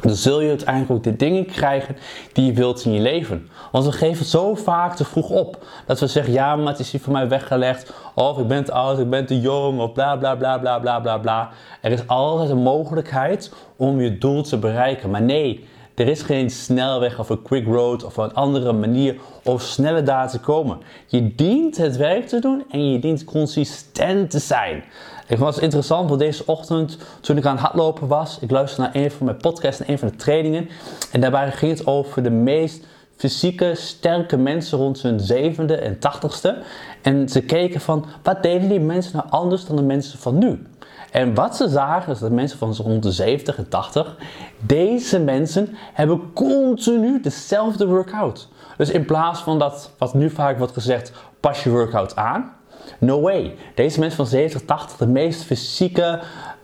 dan 0.02 0.16
zul 0.16 0.42
je 0.42 0.50
uiteindelijk 0.50 0.92
ook 0.92 1.04
de 1.04 1.16
dingen 1.16 1.46
krijgen 1.46 1.98
die 2.34 2.46
je 2.46 2.54
wilt 2.54 2.86
in 2.86 2.92
je 2.92 3.00
leven. 3.00 3.50
Want 3.72 3.86
we 3.86 3.92
geven 3.92 4.26
zo 4.26 4.56
vaak 4.56 4.96
te 4.96 5.06
vroeg 5.06 5.30
op. 5.30 5.66
Dat 5.86 6.00
we 6.00 6.08
zeggen, 6.08 6.34
ja, 6.34 6.56
maar 6.56 6.68
het 6.68 6.80
is 6.80 6.92
hier 6.92 7.02
voor 7.02 7.14
mij 7.14 7.28
weggelegd. 7.28 7.94
Of 8.16 8.38
ik 8.38 8.48
ben 8.48 8.64
te 8.64 8.72
oud, 8.72 9.00
ik 9.00 9.10
ben 9.10 9.26
te 9.26 9.40
jong, 9.40 9.80
of 9.80 9.92
bla 9.92 10.16
bla 10.16 10.36
bla 10.36 10.58
bla 10.58 10.80
bla 10.80 11.00
bla 11.00 11.18
bla. 11.18 11.50
Er 11.82 11.92
is 11.92 12.08
altijd 12.08 12.50
een 12.50 12.62
mogelijkheid 12.62 13.54
om 13.76 14.02
je 14.02 14.18
doel 14.18 14.44
te 14.44 14.58
bereiken. 14.58 15.10
Maar 15.10 15.22
nee, 15.22 15.68
er 15.96 16.08
is 16.08 16.22
geen 16.22 16.50
snelweg 16.50 17.20
of 17.20 17.30
een 17.30 17.42
quick 17.42 17.66
road 17.66 18.04
of 18.04 18.18
een 18.18 18.34
andere 18.34 18.74
manier 18.74 19.16
om 19.44 19.60
sneller 19.60 20.06
daar 20.06 20.30
te 20.30 20.40
komen. 20.40 20.78
Je 21.08 21.36
dient 21.36 21.78
het 21.78 21.98
werk 21.98 22.28
te 22.28 22.40
doen 22.40 22.64
en 22.70 22.92
je 22.92 23.00
dient 23.00 23.24
consistent 23.24 24.32
te 24.32 24.40
zijn. 24.40 24.84
Ik 25.28 25.38
was 25.38 25.60
interessant, 25.60 26.08
want 26.10 26.22
deze 26.22 26.44
ochtend 26.46 26.98
toen 27.22 27.38
ik 27.38 27.46
aan 27.46 27.56
het 27.56 27.62
hardlopen 27.62 28.08
was, 28.08 28.38
ik 28.42 28.52
luisterde 28.52 28.90
naar 28.94 29.04
een 29.04 29.12
van 29.12 29.26
mijn 29.26 29.38
podcasts 29.38 29.82
en 29.82 29.92
een 29.92 30.00
van 30.00 30.08
de 30.08 30.16
trainingen. 30.16 30.70
En 31.12 31.22
daarbij 31.22 31.52
ging 31.52 31.78
het 31.78 31.88
over 31.88 32.24
de 32.24 32.30
meest 32.30 32.86
fysieke, 33.16 33.76
sterke 33.76 34.38
mensen 34.38 34.78
rond 34.78 35.02
hun 35.02 35.20
zevende 35.20 35.76
en 35.76 36.00
tachtigste. 36.00 36.58
En 37.02 37.30
ze 37.30 37.42
keken 37.42 37.82
van, 37.82 38.06
wat 38.24 38.44
deden 38.44 38.70
die 38.70 38.80
mensen 38.80 39.16
nou 39.16 39.30
anders 39.30 39.66
dan 39.66 39.76
de 39.76 39.82
mensen 39.82 40.20
van 40.20 40.38
nu? 40.38 40.66
En 41.12 41.34
wat 41.34 41.56
ze 41.56 41.70
zagen 41.70 42.14
is 42.14 42.20
dat 42.20 42.32
mensen 42.32 42.58
van 42.58 42.74
rond 42.74 43.04
de 43.04 43.12
70 43.12 43.58
en 43.58 43.70
80, 43.70 44.16
deze 44.60 45.20
mensen 45.20 45.70
hebben 45.94 46.34
continu 46.34 47.22
dezelfde 47.22 47.88
workout. 47.88 48.48
Dus 48.78 48.90
in 48.90 49.06
plaats 49.06 49.40
van 49.40 49.60
dat, 49.60 49.92
wat 49.98 50.14
nu 50.14 50.30
vaak 50.30 50.58
wordt 50.58 50.74
gezegd, 50.74 51.12
pas 51.40 51.64
je 51.64 51.70
workout 51.70 52.16
aan. 52.16 52.54
No 53.00 53.22
way. 53.22 53.56
Deze 53.76 54.00
mensen 54.00 54.18
van 54.18 54.28
70, 54.28 54.66
80, 54.66 54.98
de 54.98 55.08
meest 55.08 55.44
fysieke, 55.44 56.20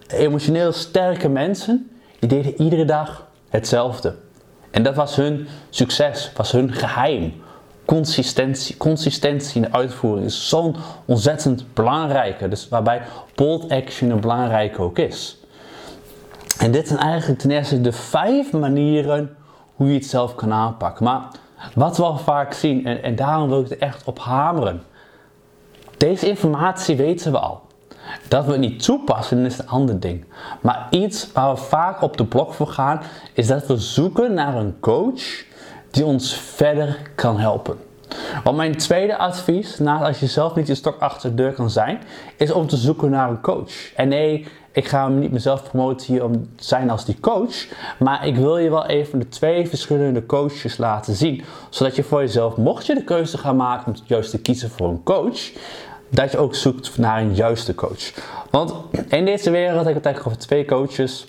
emotioneel 0.07 0.71
sterke 0.71 1.29
mensen, 1.29 1.89
die 2.19 2.29
deden 2.29 2.61
iedere 2.61 2.85
dag 2.85 3.27
hetzelfde. 3.49 4.15
En 4.71 4.83
dat 4.83 4.95
was 4.95 5.15
hun 5.15 5.47
succes, 5.69 6.31
was 6.35 6.51
hun 6.51 6.73
geheim. 6.73 7.33
Consistentie, 7.87 8.77
consistentie 8.77 9.55
in 9.55 9.61
de 9.61 9.77
uitvoering 9.77 10.25
is 10.25 10.49
zo'n 10.49 10.75
ontzettend 11.05 11.73
belangrijke. 11.73 12.47
Dus 12.47 12.69
waarbij 12.69 13.01
bold 13.35 13.71
action 13.71 14.09
een 14.09 14.19
belangrijke 14.19 14.81
ook 14.81 14.97
is. 14.97 15.37
En 16.59 16.71
dit 16.71 16.87
zijn 16.87 16.99
eigenlijk 16.99 17.39
ten 17.39 17.51
eerste 17.51 17.81
de 17.81 17.91
vijf 17.91 18.51
manieren 18.51 19.35
hoe 19.75 19.87
je 19.87 19.93
het 19.93 20.05
zelf 20.05 20.35
kan 20.35 20.53
aanpakken. 20.53 21.05
Maar 21.05 21.27
wat 21.73 21.97
we 21.97 22.17
vaak 22.17 22.53
zien, 22.53 22.85
en, 22.85 23.03
en 23.03 23.15
daarom 23.15 23.49
wil 23.49 23.61
ik 23.61 23.69
er 23.69 23.79
echt 23.79 24.03
op 24.03 24.19
hameren. 24.19 24.83
Deze 25.97 26.29
informatie 26.29 26.95
weten 26.95 27.31
we 27.31 27.39
al. 27.39 27.61
Dat 28.27 28.45
we 28.45 28.51
het 28.51 28.59
niet 28.59 28.83
toepassen 28.83 29.45
is 29.45 29.57
een 29.57 29.67
ander 29.67 29.99
ding. 29.99 30.25
Maar 30.61 30.87
iets 30.89 31.31
waar 31.31 31.53
we 31.53 31.61
vaak 31.61 32.01
op 32.01 32.17
de 32.17 32.25
blok 32.25 32.53
voor 32.53 32.67
gaan, 32.67 33.01
is 33.33 33.47
dat 33.47 33.67
we 33.67 33.77
zoeken 33.77 34.33
naar 34.33 34.55
een 34.55 34.79
coach 34.79 35.45
die 35.91 36.05
ons 36.05 36.33
verder 36.33 36.97
kan 37.15 37.39
helpen. 37.39 37.77
Want 38.43 38.57
mijn 38.57 38.75
tweede 38.75 39.17
advies, 39.17 39.79
naast 39.79 40.03
als 40.03 40.19
je 40.19 40.27
zelf 40.27 40.55
niet 40.55 40.67
je 40.67 40.75
stok 40.75 40.99
achter 40.99 41.29
de 41.29 41.35
deur 41.35 41.53
kan 41.53 41.69
zijn, 41.69 41.99
is 42.37 42.51
om 42.51 42.67
te 42.67 42.77
zoeken 42.77 43.09
naar 43.09 43.29
een 43.29 43.41
coach. 43.41 43.93
En 43.95 44.07
nee, 44.07 44.45
ik 44.71 44.87
ga 44.87 45.07
hem 45.07 45.19
niet 45.19 45.31
mezelf 45.31 45.63
promoten 45.63 46.07
hier 46.07 46.23
om 46.23 46.33
te 46.55 46.63
zijn 46.63 46.89
als 46.89 47.05
die 47.05 47.19
coach. 47.19 47.67
Maar 47.99 48.27
ik 48.27 48.35
wil 48.35 48.57
je 48.57 48.69
wel 48.69 48.85
even 48.85 49.19
de 49.19 49.27
twee 49.27 49.67
verschillende 49.67 50.25
coaches 50.25 50.77
laten 50.77 51.15
zien. 51.15 51.43
Zodat 51.69 51.95
je 51.95 52.03
voor 52.03 52.19
jezelf, 52.19 52.57
mocht 52.57 52.85
je 52.85 52.93
de 52.93 53.03
keuze 53.03 53.37
gaan 53.37 53.55
maken 53.55 53.87
om 53.87 54.01
juist 54.05 54.31
te 54.31 54.39
kiezen 54.39 54.69
voor 54.69 54.89
een 54.89 55.03
coach, 55.03 55.51
dat 56.09 56.31
je 56.31 56.37
ook 56.37 56.55
zoekt 56.55 56.97
naar 56.97 57.21
een 57.21 57.35
juiste 57.35 57.75
coach. 57.75 58.11
Want 58.49 58.73
in 59.07 59.25
deze 59.25 59.49
wereld 59.49 59.79
heb 59.79 59.87
ik 59.87 59.95
het 59.95 60.05
eigenlijk 60.05 60.35
over 60.35 60.47
twee 60.47 60.65
coaches. 60.65 61.27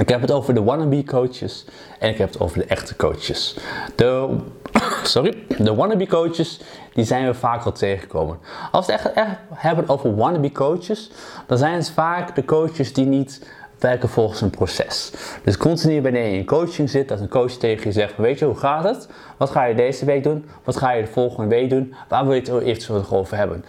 Ik 0.00 0.08
heb 0.08 0.20
het 0.20 0.30
over 0.30 0.54
de 0.54 0.62
wannabe 0.62 1.04
coaches 1.04 1.64
en 1.98 2.10
ik 2.10 2.18
heb 2.18 2.28
het 2.28 2.40
over 2.40 2.58
de 2.58 2.64
echte 2.64 2.96
coaches. 2.96 3.56
De, 3.94 4.36
sorry, 5.02 5.44
de 5.58 5.74
wannabe 5.74 6.06
coaches, 6.06 6.60
die 6.94 7.04
zijn 7.04 7.26
we 7.26 7.34
vaak 7.34 7.64
al 7.64 7.72
tegengekomen. 7.72 8.38
Als 8.72 8.86
we 8.86 8.92
het 8.92 9.00
echt, 9.00 9.14
echt 9.14 9.36
hebben 9.54 9.88
over 9.88 10.16
wannabe 10.16 10.52
coaches, 10.52 11.10
dan 11.46 11.58
zijn 11.58 11.74
het 11.74 11.90
vaak 11.90 12.34
de 12.34 12.44
coaches 12.44 12.92
die 12.92 13.06
niet 13.06 13.46
werken 13.78 14.08
volgens 14.08 14.40
een 14.40 14.50
proces. 14.50 15.12
Dus 15.44 15.56
continu 15.56 16.02
wanneer 16.02 16.26
je 16.26 16.38
in 16.38 16.46
coaching 16.46 16.90
zit, 16.90 17.08
dat 17.08 17.20
een 17.20 17.28
coach 17.28 17.52
tegen 17.52 17.86
je 17.86 17.92
zegt, 17.92 18.16
weet 18.16 18.38
je, 18.38 18.44
hoe 18.44 18.56
gaat 18.56 18.84
het? 18.84 19.08
Wat 19.36 19.50
ga 19.50 19.64
je 19.64 19.74
deze 19.74 20.04
week 20.04 20.22
doen? 20.22 20.44
Wat 20.64 20.76
ga 20.76 20.92
je 20.92 21.02
de 21.02 21.08
volgende 21.08 21.48
week 21.48 21.70
doen? 21.70 21.94
Waar 22.08 22.24
wil 22.24 22.34
je 22.34 22.40
het 22.40 22.62
eventueel 22.62 23.04
over 23.10 23.36
hebben? 23.36 23.64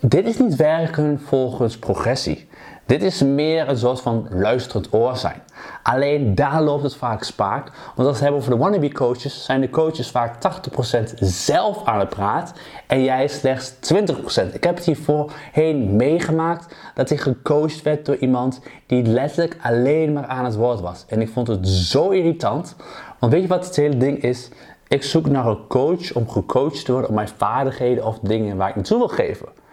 Dit 0.00 0.26
is 0.26 0.38
niet 0.38 0.56
werken 0.56 1.20
volgens 1.20 1.78
progressie. 1.78 2.48
Dit 2.86 3.02
is 3.02 3.22
meer 3.22 3.68
een 3.68 3.78
soort 3.78 4.00
van 4.00 4.26
luisterend 4.30 4.92
oor 4.92 5.16
zijn. 5.16 5.42
Alleen 5.82 6.34
daar 6.34 6.62
loopt 6.62 6.82
het 6.82 6.96
vaak 6.96 7.22
spaak. 7.22 7.70
Want 7.94 7.96
als 7.96 8.06
we 8.06 8.12
het 8.12 8.20
hebben 8.20 8.40
over 8.40 8.50
de 8.50 8.56
wannabe 8.56 8.92
coaches, 8.92 9.44
zijn 9.44 9.60
de 9.60 9.70
coaches 9.70 10.10
vaak 10.10 10.34
80% 10.34 11.14
zelf 11.18 11.84
aan 11.84 11.98
het 11.98 12.08
praat 12.08 12.52
en 12.86 13.02
jij 13.02 13.28
slechts 13.28 13.72
20%. 13.72 14.54
Ik 14.54 14.64
heb 14.64 14.76
het 14.76 14.84
hier 14.84 14.96
voorheen 14.96 15.96
meegemaakt 15.96 16.74
dat 16.94 17.10
ik 17.10 17.20
gecoacht 17.20 17.82
werd 17.82 18.06
door 18.06 18.16
iemand 18.16 18.60
die 18.86 19.02
letterlijk 19.02 19.56
alleen 19.62 20.12
maar 20.12 20.26
aan 20.26 20.44
het 20.44 20.56
woord 20.56 20.80
was. 20.80 21.04
En 21.08 21.20
ik 21.20 21.28
vond 21.28 21.46
het 21.46 21.68
zo 21.68 22.10
irritant. 22.10 22.76
Want 23.18 23.32
weet 23.32 23.42
je 23.42 23.48
wat 23.48 23.66
het 23.66 23.76
hele 23.76 23.96
ding 23.96 24.22
is? 24.22 24.48
Ik 24.88 25.02
zoek 25.02 25.26
naar 25.26 25.46
een 25.46 25.66
coach 25.68 26.12
om 26.14 26.28
gecoacht 26.28 26.84
te 26.84 26.92
worden 26.92 27.10
op 27.10 27.16
mijn 27.16 27.28
vaardigheden 27.36 28.04
of 28.04 28.18
dingen 28.18 28.56
waar 28.56 28.68
ik 28.68 28.74
naartoe 28.74 28.98
wil 28.98 29.08
geven 29.08 29.64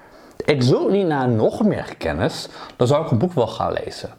ik 0.46 0.62
zoek 0.64 0.90
niet 0.90 1.08
naar 1.08 1.30
nog 1.30 1.64
meer 1.64 1.96
kennis, 1.98 2.48
dan 2.76 2.88
zou 2.88 3.06
ik 3.06 3.12
een 3.12 3.18
boek 3.18 3.34
wel 3.34 3.48
gaan 3.48 3.74
lezen. 3.84 4.10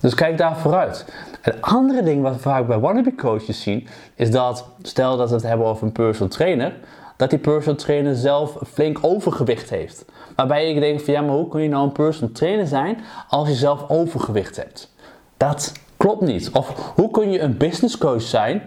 Dus 0.00 0.14
kijk 0.14 0.38
daar 0.38 0.56
vooruit. 0.56 1.04
Het 1.40 1.56
andere 1.60 2.02
ding 2.02 2.22
wat 2.22 2.32
we 2.32 2.38
vaak 2.38 2.66
bij 2.66 2.78
wannabe 2.78 3.14
coaches 3.14 3.62
zien, 3.62 3.88
is 4.14 4.30
dat, 4.30 4.64
stel 4.82 5.16
dat 5.16 5.28
we 5.28 5.34
het 5.34 5.44
hebben 5.44 5.66
over 5.66 5.86
een 5.86 5.92
personal 5.92 6.28
trainer, 6.28 6.74
dat 7.16 7.30
die 7.30 7.38
personal 7.38 7.78
trainer 7.78 8.14
zelf 8.14 8.56
flink 8.72 8.98
overgewicht 9.00 9.70
heeft. 9.70 10.04
Waarbij 10.36 10.70
ik 10.70 10.80
denk 10.80 11.00
van 11.00 11.14
ja, 11.14 11.20
maar 11.20 11.34
hoe 11.34 11.48
kun 11.48 11.62
je 11.62 11.68
nou 11.68 11.84
een 11.84 11.92
personal 11.92 12.32
trainer 12.32 12.66
zijn 12.66 12.98
als 13.28 13.48
je 13.48 13.54
zelf 13.54 13.84
overgewicht 13.88 14.56
hebt? 14.56 14.94
Dat 15.36 15.72
klopt 15.96 16.20
niet. 16.20 16.50
Of 16.50 16.92
hoe 16.94 17.10
kun 17.10 17.30
je 17.30 17.40
een 17.40 17.56
business 17.56 17.98
coach 17.98 18.22
zijn 18.22 18.62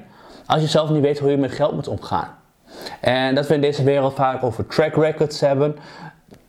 als 0.46 0.62
je 0.62 0.68
zelf 0.68 0.89
niet 0.89 1.01
weet 1.01 1.20
hoe 1.20 1.32
je 1.32 1.38
met 1.38 1.51
geld 1.51 1.74
moet 1.74 1.88
omgaan? 1.88 2.38
En 3.00 3.36
dat 3.36 3.48
we 3.48 3.54
in 3.54 3.62
deze 3.62 3.84
wereld 3.84 4.13
vaak 4.13 4.44
over 4.44 4.68
track 4.68 4.96
records 4.96 5.39
hebben. 5.39 5.75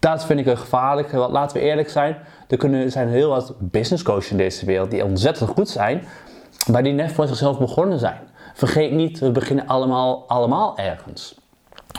Dat 0.01 0.25
vind 0.25 0.41
ik 0.41 0.47
een 0.47 0.59
gevaarlijk. 0.59 1.11
Want 1.11 1.33
laten 1.33 1.57
we 1.57 1.63
eerlijk 1.63 1.91
zijn, 1.91 2.17
er 2.49 2.57
kunnen, 2.57 2.91
zijn 2.91 3.09
heel 3.09 3.29
wat 3.29 3.55
business 3.59 4.03
coaches 4.03 4.31
in 4.31 4.37
deze 4.37 4.67
wereld 4.67 4.91
die 4.91 5.05
ontzettend 5.05 5.51
goed 5.51 5.69
zijn, 5.69 6.05
maar 6.71 6.83
die 6.83 6.93
net 6.93 7.13
voor 7.13 7.27
zichzelf 7.27 7.59
begonnen 7.59 7.99
zijn. 7.99 8.21
Vergeet 8.55 8.93
niet, 8.93 9.19
we 9.19 9.31
beginnen 9.31 9.67
allemaal, 9.67 10.25
allemaal 10.27 10.79
ergens. 10.79 11.35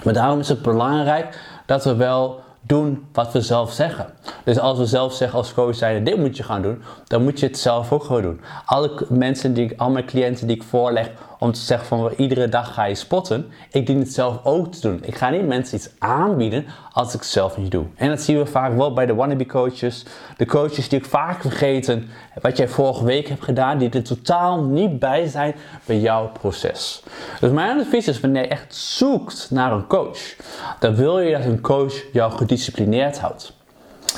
Maar 0.04 0.14
daarom 0.14 0.40
is 0.40 0.50
het 0.50 0.62
belangrijk 0.62 1.40
dat 1.66 1.84
we 1.84 1.96
wel 1.96 2.40
doen 2.62 3.08
wat 3.14 3.32
we 3.32 3.42
zelf 3.42 3.72
zeggen. 3.72 4.14
Dus 4.44 4.60
als 4.60 4.78
we 4.78 4.86
zelf 4.86 5.14
zeggen 5.14 5.38
als 5.38 5.54
coach 5.54 5.76
zijn, 5.76 6.04
dit 6.04 6.18
moet 6.18 6.38
je 6.38 6.44
gaan 6.44 6.62
doen, 6.62 6.84
dan 7.08 7.24
moet 7.24 7.40
je 7.40 7.46
het 7.46 7.58
zelf 7.58 7.92
ook 7.92 8.04
gewoon 8.04 8.22
doen. 8.22 8.42
Alle 8.66 9.06
mensen 9.10 9.54
die 9.54 9.66
ik, 9.70 9.80
al 9.80 9.90
mijn 9.90 10.06
cliënten 10.06 10.48
die 10.48 10.56
ik 10.56 10.64
voorleg 10.64 11.12
om 11.42 11.52
te 11.52 11.60
zeggen 11.60 11.88
van 11.88 12.14
iedere 12.18 12.50
dag 12.50 12.74
ga 12.74 12.84
je 12.84 12.96
spotten, 12.96 13.52
ik 13.72 13.86
dien 13.86 14.00
het 14.00 14.14
zelf 14.14 14.40
ook 14.44 14.72
te 14.72 14.82
doen. 14.82 15.00
Ik 15.04 15.16
ga 15.16 15.30
niet 15.30 15.48
mensen 15.48 15.78
iets 15.78 15.90
aanbieden 16.00 16.66
als 16.92 17.14
ik 17.14 17.20
het 17.20 17.30
zelf 17.30 17.58
niet 17.58 17.72
doe. 17.72 17.86
En 17.96 18.10
dat 18.10 18.22
zien 18.22 18.38
we 18.38 18.46
vaak 18.46 18.76
wel 18.76 18.94
bij 18.94 19.06
de 19.06 19.14
wannabe 19.16 19.46
coaches. 19.46 20.06
De 20.38 20.46
coaches 20.46 20.90
die 20.90 21.00
ook 21.00 21.06
vaak 21.06 21.42
vergeten 21.42 22.10
wat 22.42 22.58
jij 22.58 22.68
vorige 22.68 23.04
week 23.04 23.28
hebt 23.28 23.44
gedaan, 23.44 23.78
die 23.78 23.90
er 23.90 24.04
totaal 24.04 24.64
niet 24.64 25.00
bij 25.00 25.28
zijn 25.28 25.56
bij 25.86 26.00
jouw 26.00 26.28
proces. 26.28 27.04
Dus 27.40 27.52
mijn 27.52 27.80
advies 27.80 28.08
is 28.08 28.20
wanneer 28.20 28.42
je 28.42 28.48
echt 28.48 28.76
zoekt 28.76 29.48
naar 29.52 29.72
een 29.72 29.88
coach, 29.88 30.36
dan 30.80 30.96
wil 30.96 31.20
je 31.20 31.32
dat 31.38 31.46
een 31.46 31.62
coach 31.62 31.94
jou 32.12 32.32
gedisciplineerd 32.32 33.20
houdt. 33.20 33.54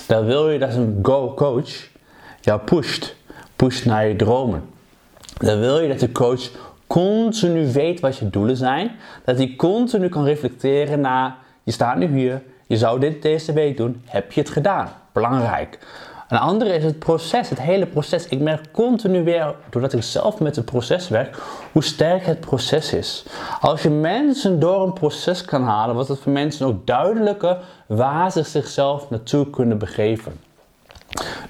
Dan 0.07 0.25
wil 0.25 0.49
je 0.49 0.59
dat 0.59 0.73
een 0.73 0.99
go-coach 1.01 1.87
jou 2.41 2.59
pusht, 2.59 3.15
pusht 3.55 3.85
naar 3.85 4.07
je 4.07 4.15
dromen. 4.15 4.63
Dan 5.37 5.59
wil 5.59 5.79
je 5.79 5.87
dat 5.87 5.99
de 5.99 6.11
coach 6.11 6.49
continu 6.87 7.71
weet 7.71 7.99
wat 7.99 8.17
je 8.17 8.29
doelen 8.29 8.57
zijn. 8.57 8.91
Dat 9.25 9.37
hij 9.37 9.53
continu 9.57 10.09
kan 10.09 10.23
reflecteren 10.23 11.01
naar, 11.01 11.35
je 11.63 11.71
staat 11.71 11.97
nu 11.97 12.07
hier, 12.07 12.41
je 12.67 12.77
zou 12.77 12.99
dit 12.99 13.21
deze 13.21 13.53
week 13.53 13.77
doen, 13.77 14.01
heb 14.05 14.31
je 14.31 14.39
het 14.41 14.49
gedaan? 14.49 14.89
Belangrijk. 15.11 15.79
Een 16.27 16.39
andere 16.39 16.75
is 16.75 16.83
het 16.83 16.99
proces, 16.99 17.49
het 17.49 17.61
hele 17.61 17.85
proces. 17.85 18.27
Ik 18.27 18.39
merk 18.39 18.71
continu 18.71 19.23
weer, 19.23 19.55
doordat 19.69 19.93
ik 19.93 20.03
zelf 20.03 20.39
met 20.39 20.55
het 20.55 20.65
proces 20.65 21.09
werk, 21.09 21.37
hoe 21.71 21.83
sterk 21.83 22.25
het 22.25 22.39
proces 22.39 22.93
is. 22.93 23.25
Als 23.59 23.81
je 23.81 23.89
mensen 23.89 24.59
door 24.59 24.83
een 24.83 24.93
proces 24.93 25.45
kan 25.45 25.63
halen, 25.63 25.95
wordt 25.95 26.09
het 26.09 26.19
voor 26.19 26.31
mensen 26.31 26.67
ook 26.67 26.87
duidelijker 26.87 27.57
waar 27.87 28.31
ze 28.31 28.43
zichzelf 28.43 29.09
naartoe 29.09 29.49
kunnen 29.49 29.77
begeven. 29.77 30.39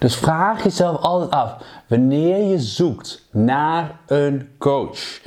Dus 0.04 0.16
vraag 0.16 0.64
jezelf 0.64 1.02
altijd 1.02 1.32
af, 1.32 1.56
wanneer 1.88 2.50
je 2.50 2.60
zoekt 2.60 3.28
naar 3.32 3.92
een 4.08 4.50
coach. 4.58 5.22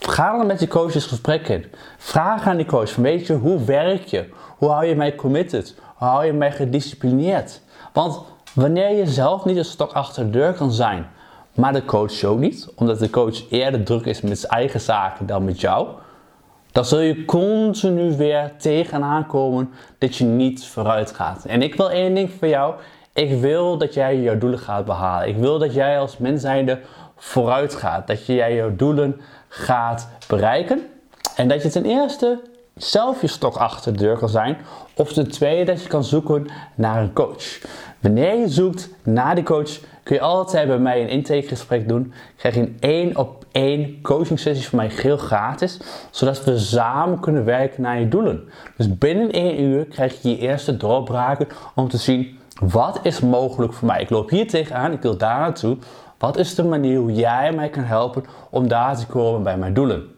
Ga 0.00 0.36
dan 0.36 0.46
met 0.46 0.60
je 0.60 0.68
coach 0.68 0.94
eens 0.94 1.06
gesprek 1.06 1.48
in. 1.48 1.64
Vraag 1.96 2.46
aan 2.46 2.56
die 2.56 2.66
coach 2.66 2.90
van 2.90 3.02
weet 3.02 3.26
je, 3.26 3.34
hoe 3.34 3.64
werk 3.64 4.04
je? 4.04 4.28
Hoe 4.58 4.70
hou 4.70 4.84
je 4.84 4.94
mij 4.94 5.14
committed? 5.14 5.74
Hoe 5.96 6.08
hou 6.08 6.24
je 6.24 6.32
mij 6.32 6.52
gedisciplineerd? 6.52 7.60
Want 7.92 8.20
wanneer 8.54 8.96
je 8.96 9.06
zelf 9.06 9.44
niet 9.44 9.56
een 9.56 9.64
stok 9.64 9.92
achter 9.92 10.24
de 10.24 10.30
deur 10.30 10.52
kan 10.52 10.72
zijn, 10.72 11.06
maar 11.54 11.72
de 11.72 11.84
coach 11.84 12.24
ook 12.24 12.38
niet, 12.38 12.68
omdat 12.74 12.98
de 12.98 13.10
coach 13.10 13.50
eerder 13.50 13.82
druk 13.82 14.04
is 14.04 14.20
met 14.20 14.38
zijn 14.38 14.52
eigen 14.52 14.80
zaken 14.80 15.26
dan 15.26 15.44
met 15.44 15.60
jou, 15.60 15.88
dan 16.72 16.84
zul 16.84 17.00
je 17.00 17.24
continu 17.24 18.16
weer 18.16 18.52
tegenaan 18.58 19.26
komen 19.26 19.70
dat 19.98 20.16
je 20.16 20.24
niet 20.24 20.66
vooruit 20.66 21.12
gaat. 21.12 21.44
En 21.44 21.62
ik 21.62 21.74
wil 21.74 21.90
één 21.90 22.14
ding 22.14 22.30
voor 22.38 22.48
jou. 22.48 22.74
Ik 23.14 23.40
wil 23.40 23.78
dat 23.78 23.94
jij 23.94 24.20
jouw 24.20 24.38
doelen 24.38 24.58
gaat 24.58 24.84
behalen. 24.84 25.28
Ik 25.28 25.36
wil 25.36 25.58
dat 25.58 25.74
jij 25.74 25.98
als 25.98 26.18
mens 26.18 26.40
zijnde 26.40 26.80
vooruit 27.16 27.74
gaat. 27.74 28.06
Dat 28.06 28.26
jij 28.26 28.54
jouw 28.54 28.76
doelen 28.76 29.20
gaat 29.48 30.08
bereiken. 30.28 30.86
En 31.36 31.48
dat 31.48 31.62
je 31.62 31.68
ten 31.68 31.84
eerste 31.84 32.40
zelf 32.74 33.20
je 33.20 33.26
stok 33.26 33.56
achter 33.56 33.92
de 33.92 33.98
deur 33.98 34.18
kan 34.18 34.28
zijn. 34.28 34.56
Of 34.94 35.12
ten 35.12 35.30
tweede 35.30 35.64
dat 35.64 35.82
je 35.82 35.88
kan 35.88 36.04
zoeken 36.04 36.46
naar 36.74 37.02
een 37.02 37.12
coach. 37.12 37.60
Wanneer 38.00 38.38
je 38.38 38.48
zoekt 38.48 38.88
naar 39.02 39.34
die 39.34 39.44
coach, 39.44 39.78
kun 40.02 40.14
je 40.14 40.20
altijd 40.20 40.68
bij 40.68 40.78
mij 40.78 41.02
een 41.02 41.08
intakegesprek 41.08 41.88
doen. 41.88 42.12
Krijg 42.36 42.54
je 42.54 42.60
een 42.60 42.76
één 42.80 43.16
op 43.16 43.44
één 43.52 44.02
coaching 44.02 44.38
sessie 44.38 44.68
van 44.68 44.78
mij 44.78 44.90
heel 44.92 45.16
gratis. 45.16 45.80
Zodat 46.10 46.44
we 46.44 46.58
samen 46.58 47.20
kunnen 47.20 47.44
werken 47.44 47.82
naar 47.82 48.00
je 48.00 48.08
doelen. 48.08 48.48
Dus 48.76 48.98
binnen 48.98 49.30
één 49.30 49.62
uur 49.62 49.84
krijg 49.84 50.22
je 50.22 50.28
je 50.28 50.38
eerste 50.38 50.76
doorbraken 50.76 51.46
om 51.74 51.88
te 51.88 51.96
zien 51.96 52.38
wat 52.60 53.00
is 53.02 53.20
mogelijk 53.20 53.72
voor 53.72 53.86
mij. 53.86 54.00
Ik 54.00 54.10
loop 54.10 54.30
hier 54.30 54.48
tegenaan, 54.48 54.92
ik 54.92 55.02
wil 55.02 55.16
daar 55.16 55.38
naartoe. 55.38 55.76
Wat 56.18 56.36
is 56.36 56.54
de 56.54 56.64
manier 56.64 56.98
hoe 56.98 57.12
jij 57.12 57.52
mij 57.52 57.68
kan 57.68 57.82
helpen 57.82 58.24
om 58.50 58.68
daar 58.68 58.96
te 58.96 59.06
komen 59.06 59.42
bij 59.42 59.58
mijn 59.58 59.74
doelen? 59.74 60.12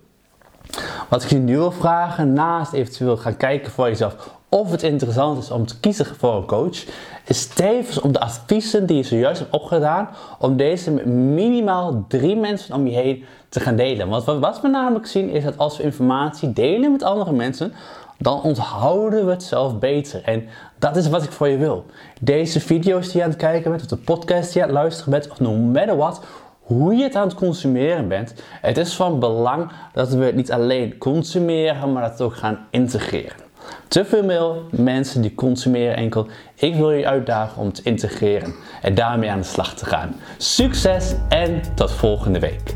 Wat 1.09 1.23
ik 1.23 1.29
je 1.29 1.39
nu 1.39 1.57
wil 1.57 1.73
vragen, 1.73 2.33
naast 2.33 2.73
eventueel 2.73 3.17
gaan 3.17 3.37
kijken 3.37 3.73
voor 3.73 3.89
jezelf 3.89 4.37
of 4.49 4.71
het 4.71 4.83
interessant 4.83 5.43
is 5.43 5.51
om 5.51 5.67
te 5.67 5.81
kiezen 5.81 6.07
voor 6.07 6.35
een 6.35 6.47
coach, 6.47 6.85
is 7.25 7.47
tevens 7.47 8.01
om 8.01 8.13
de 8.13 8.21
adviezen 8.21 8.87
die 8.87 8.97
je 8.97 9.03
zojuist 9.03 9.41
hebt 9.41 9.53
opgedaan, 9.53 10.09
om 10.39 10.57
deze 10.57 10.91
met 10.91 11.07
minimaal 11.07 12.05
drie 12.09 12.37
mensen 12.37 12.75
om 12.75 12.87
je 12.87 12.97
heen 12.97 13.25
te 13.49 13.61
gaan 13.61 13.77
delen. 13.77 14.09
Want 14.09 14.25
wat 14.25 14.61
we 14.61 14.69
namelijk 14.69 15.07
zien 15.07 15.29
is 15.29 15.45
dat 15.45 15.59
als 15.59 15.77
we 15.77 15.83
informatie 15.83 16.53
delen 16.53 16.93
met 16.93 17.03
andere 17.03 17.33
mensen, 17.33 17.73
dan 18.19 18.43
onthouden 18.43 19.25
we 19.25 19.31
het 19.31 19.43
zelf 19.43 19.79
beter. 19.79 20.23
En 20.25 20.49
dat 20.79 20.97
is 20.97 21.09
wat 21.09 21.23
ik 21.23 21.33
voor 21.33 21.49
je 21.49 21.57
wil. 21.57 21.85
Deze 22.21 22.61
video's 22.61 23.07
die 23.07 23.17
je 23.17 23.23
aan 23.23 23.31
het 23.31 23.39
kijken 23.39 23.71
bent, 23.71 23.83
of 23.83 23.89
de 23.89 23.97
podcast 23.97 24.53
die 24.53 24.63
je 24.63 24.69
aan 24.69 24.75
het 24.75 24.79
luisteren 24.79 25.11
bent, 25.11 25.31
of 25.31 25.41
no 25.41 25.53
matter 25.53 25.97
what, 25.97 26.21
hoe 26.61 26.95
je 26.95 27.03
het 27.03 27.15
aan 27.15 27.29
het 27.29 27.37
consumeren 27.37 28.09
bent, 28.09 28.35
het 28.61 28.79
is 28.79 28.95
van 28.95 29.19
belang 29.19 29.71
dat 29.93 30.09
we 30.09 30.25
het 30.25 30.35
niet 30.35 30.53
alleen 30.53 30.99
consumeren, 30.99 31.93
maar 31.93 32.03
dat 32.03 32.19
we 32.19 32.25
het 32.25 32.33
ook 32.33 32.39
gaan 32.39 32.67
integreren. 32.71 33.45
Te 33.89 34.05
veel 34.05 34.63
mensen 34.71 35.23
die 35.23 35.35
consumeren 35.35 35.97
enkel. 35.97 36.27
Ik 36.55 36.75
wil 36.75 36.91
je 36.91 37.07
uitdagen 37.07 37.63
om 37.63 37.73
te 37.73 37.83
integreren 37.85 38.55
en 38.83 38.95
daarmee 38.95 39.31
aan 39.31 39.39
de 39.39 39.45
slag 39.45 39.75
te 39.75 39.85
gaan. 39.85 40.15
Succes 40.37 41.15
en 41.29 41.61
tot 41.75 41.93
volgende 41.93 42.39
week. 42.39 42.75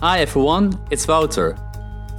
Hi 0.00 0.18
everyone, 0.18 0.68
it's 0.88 1.04
Wouter. 1.04 1.69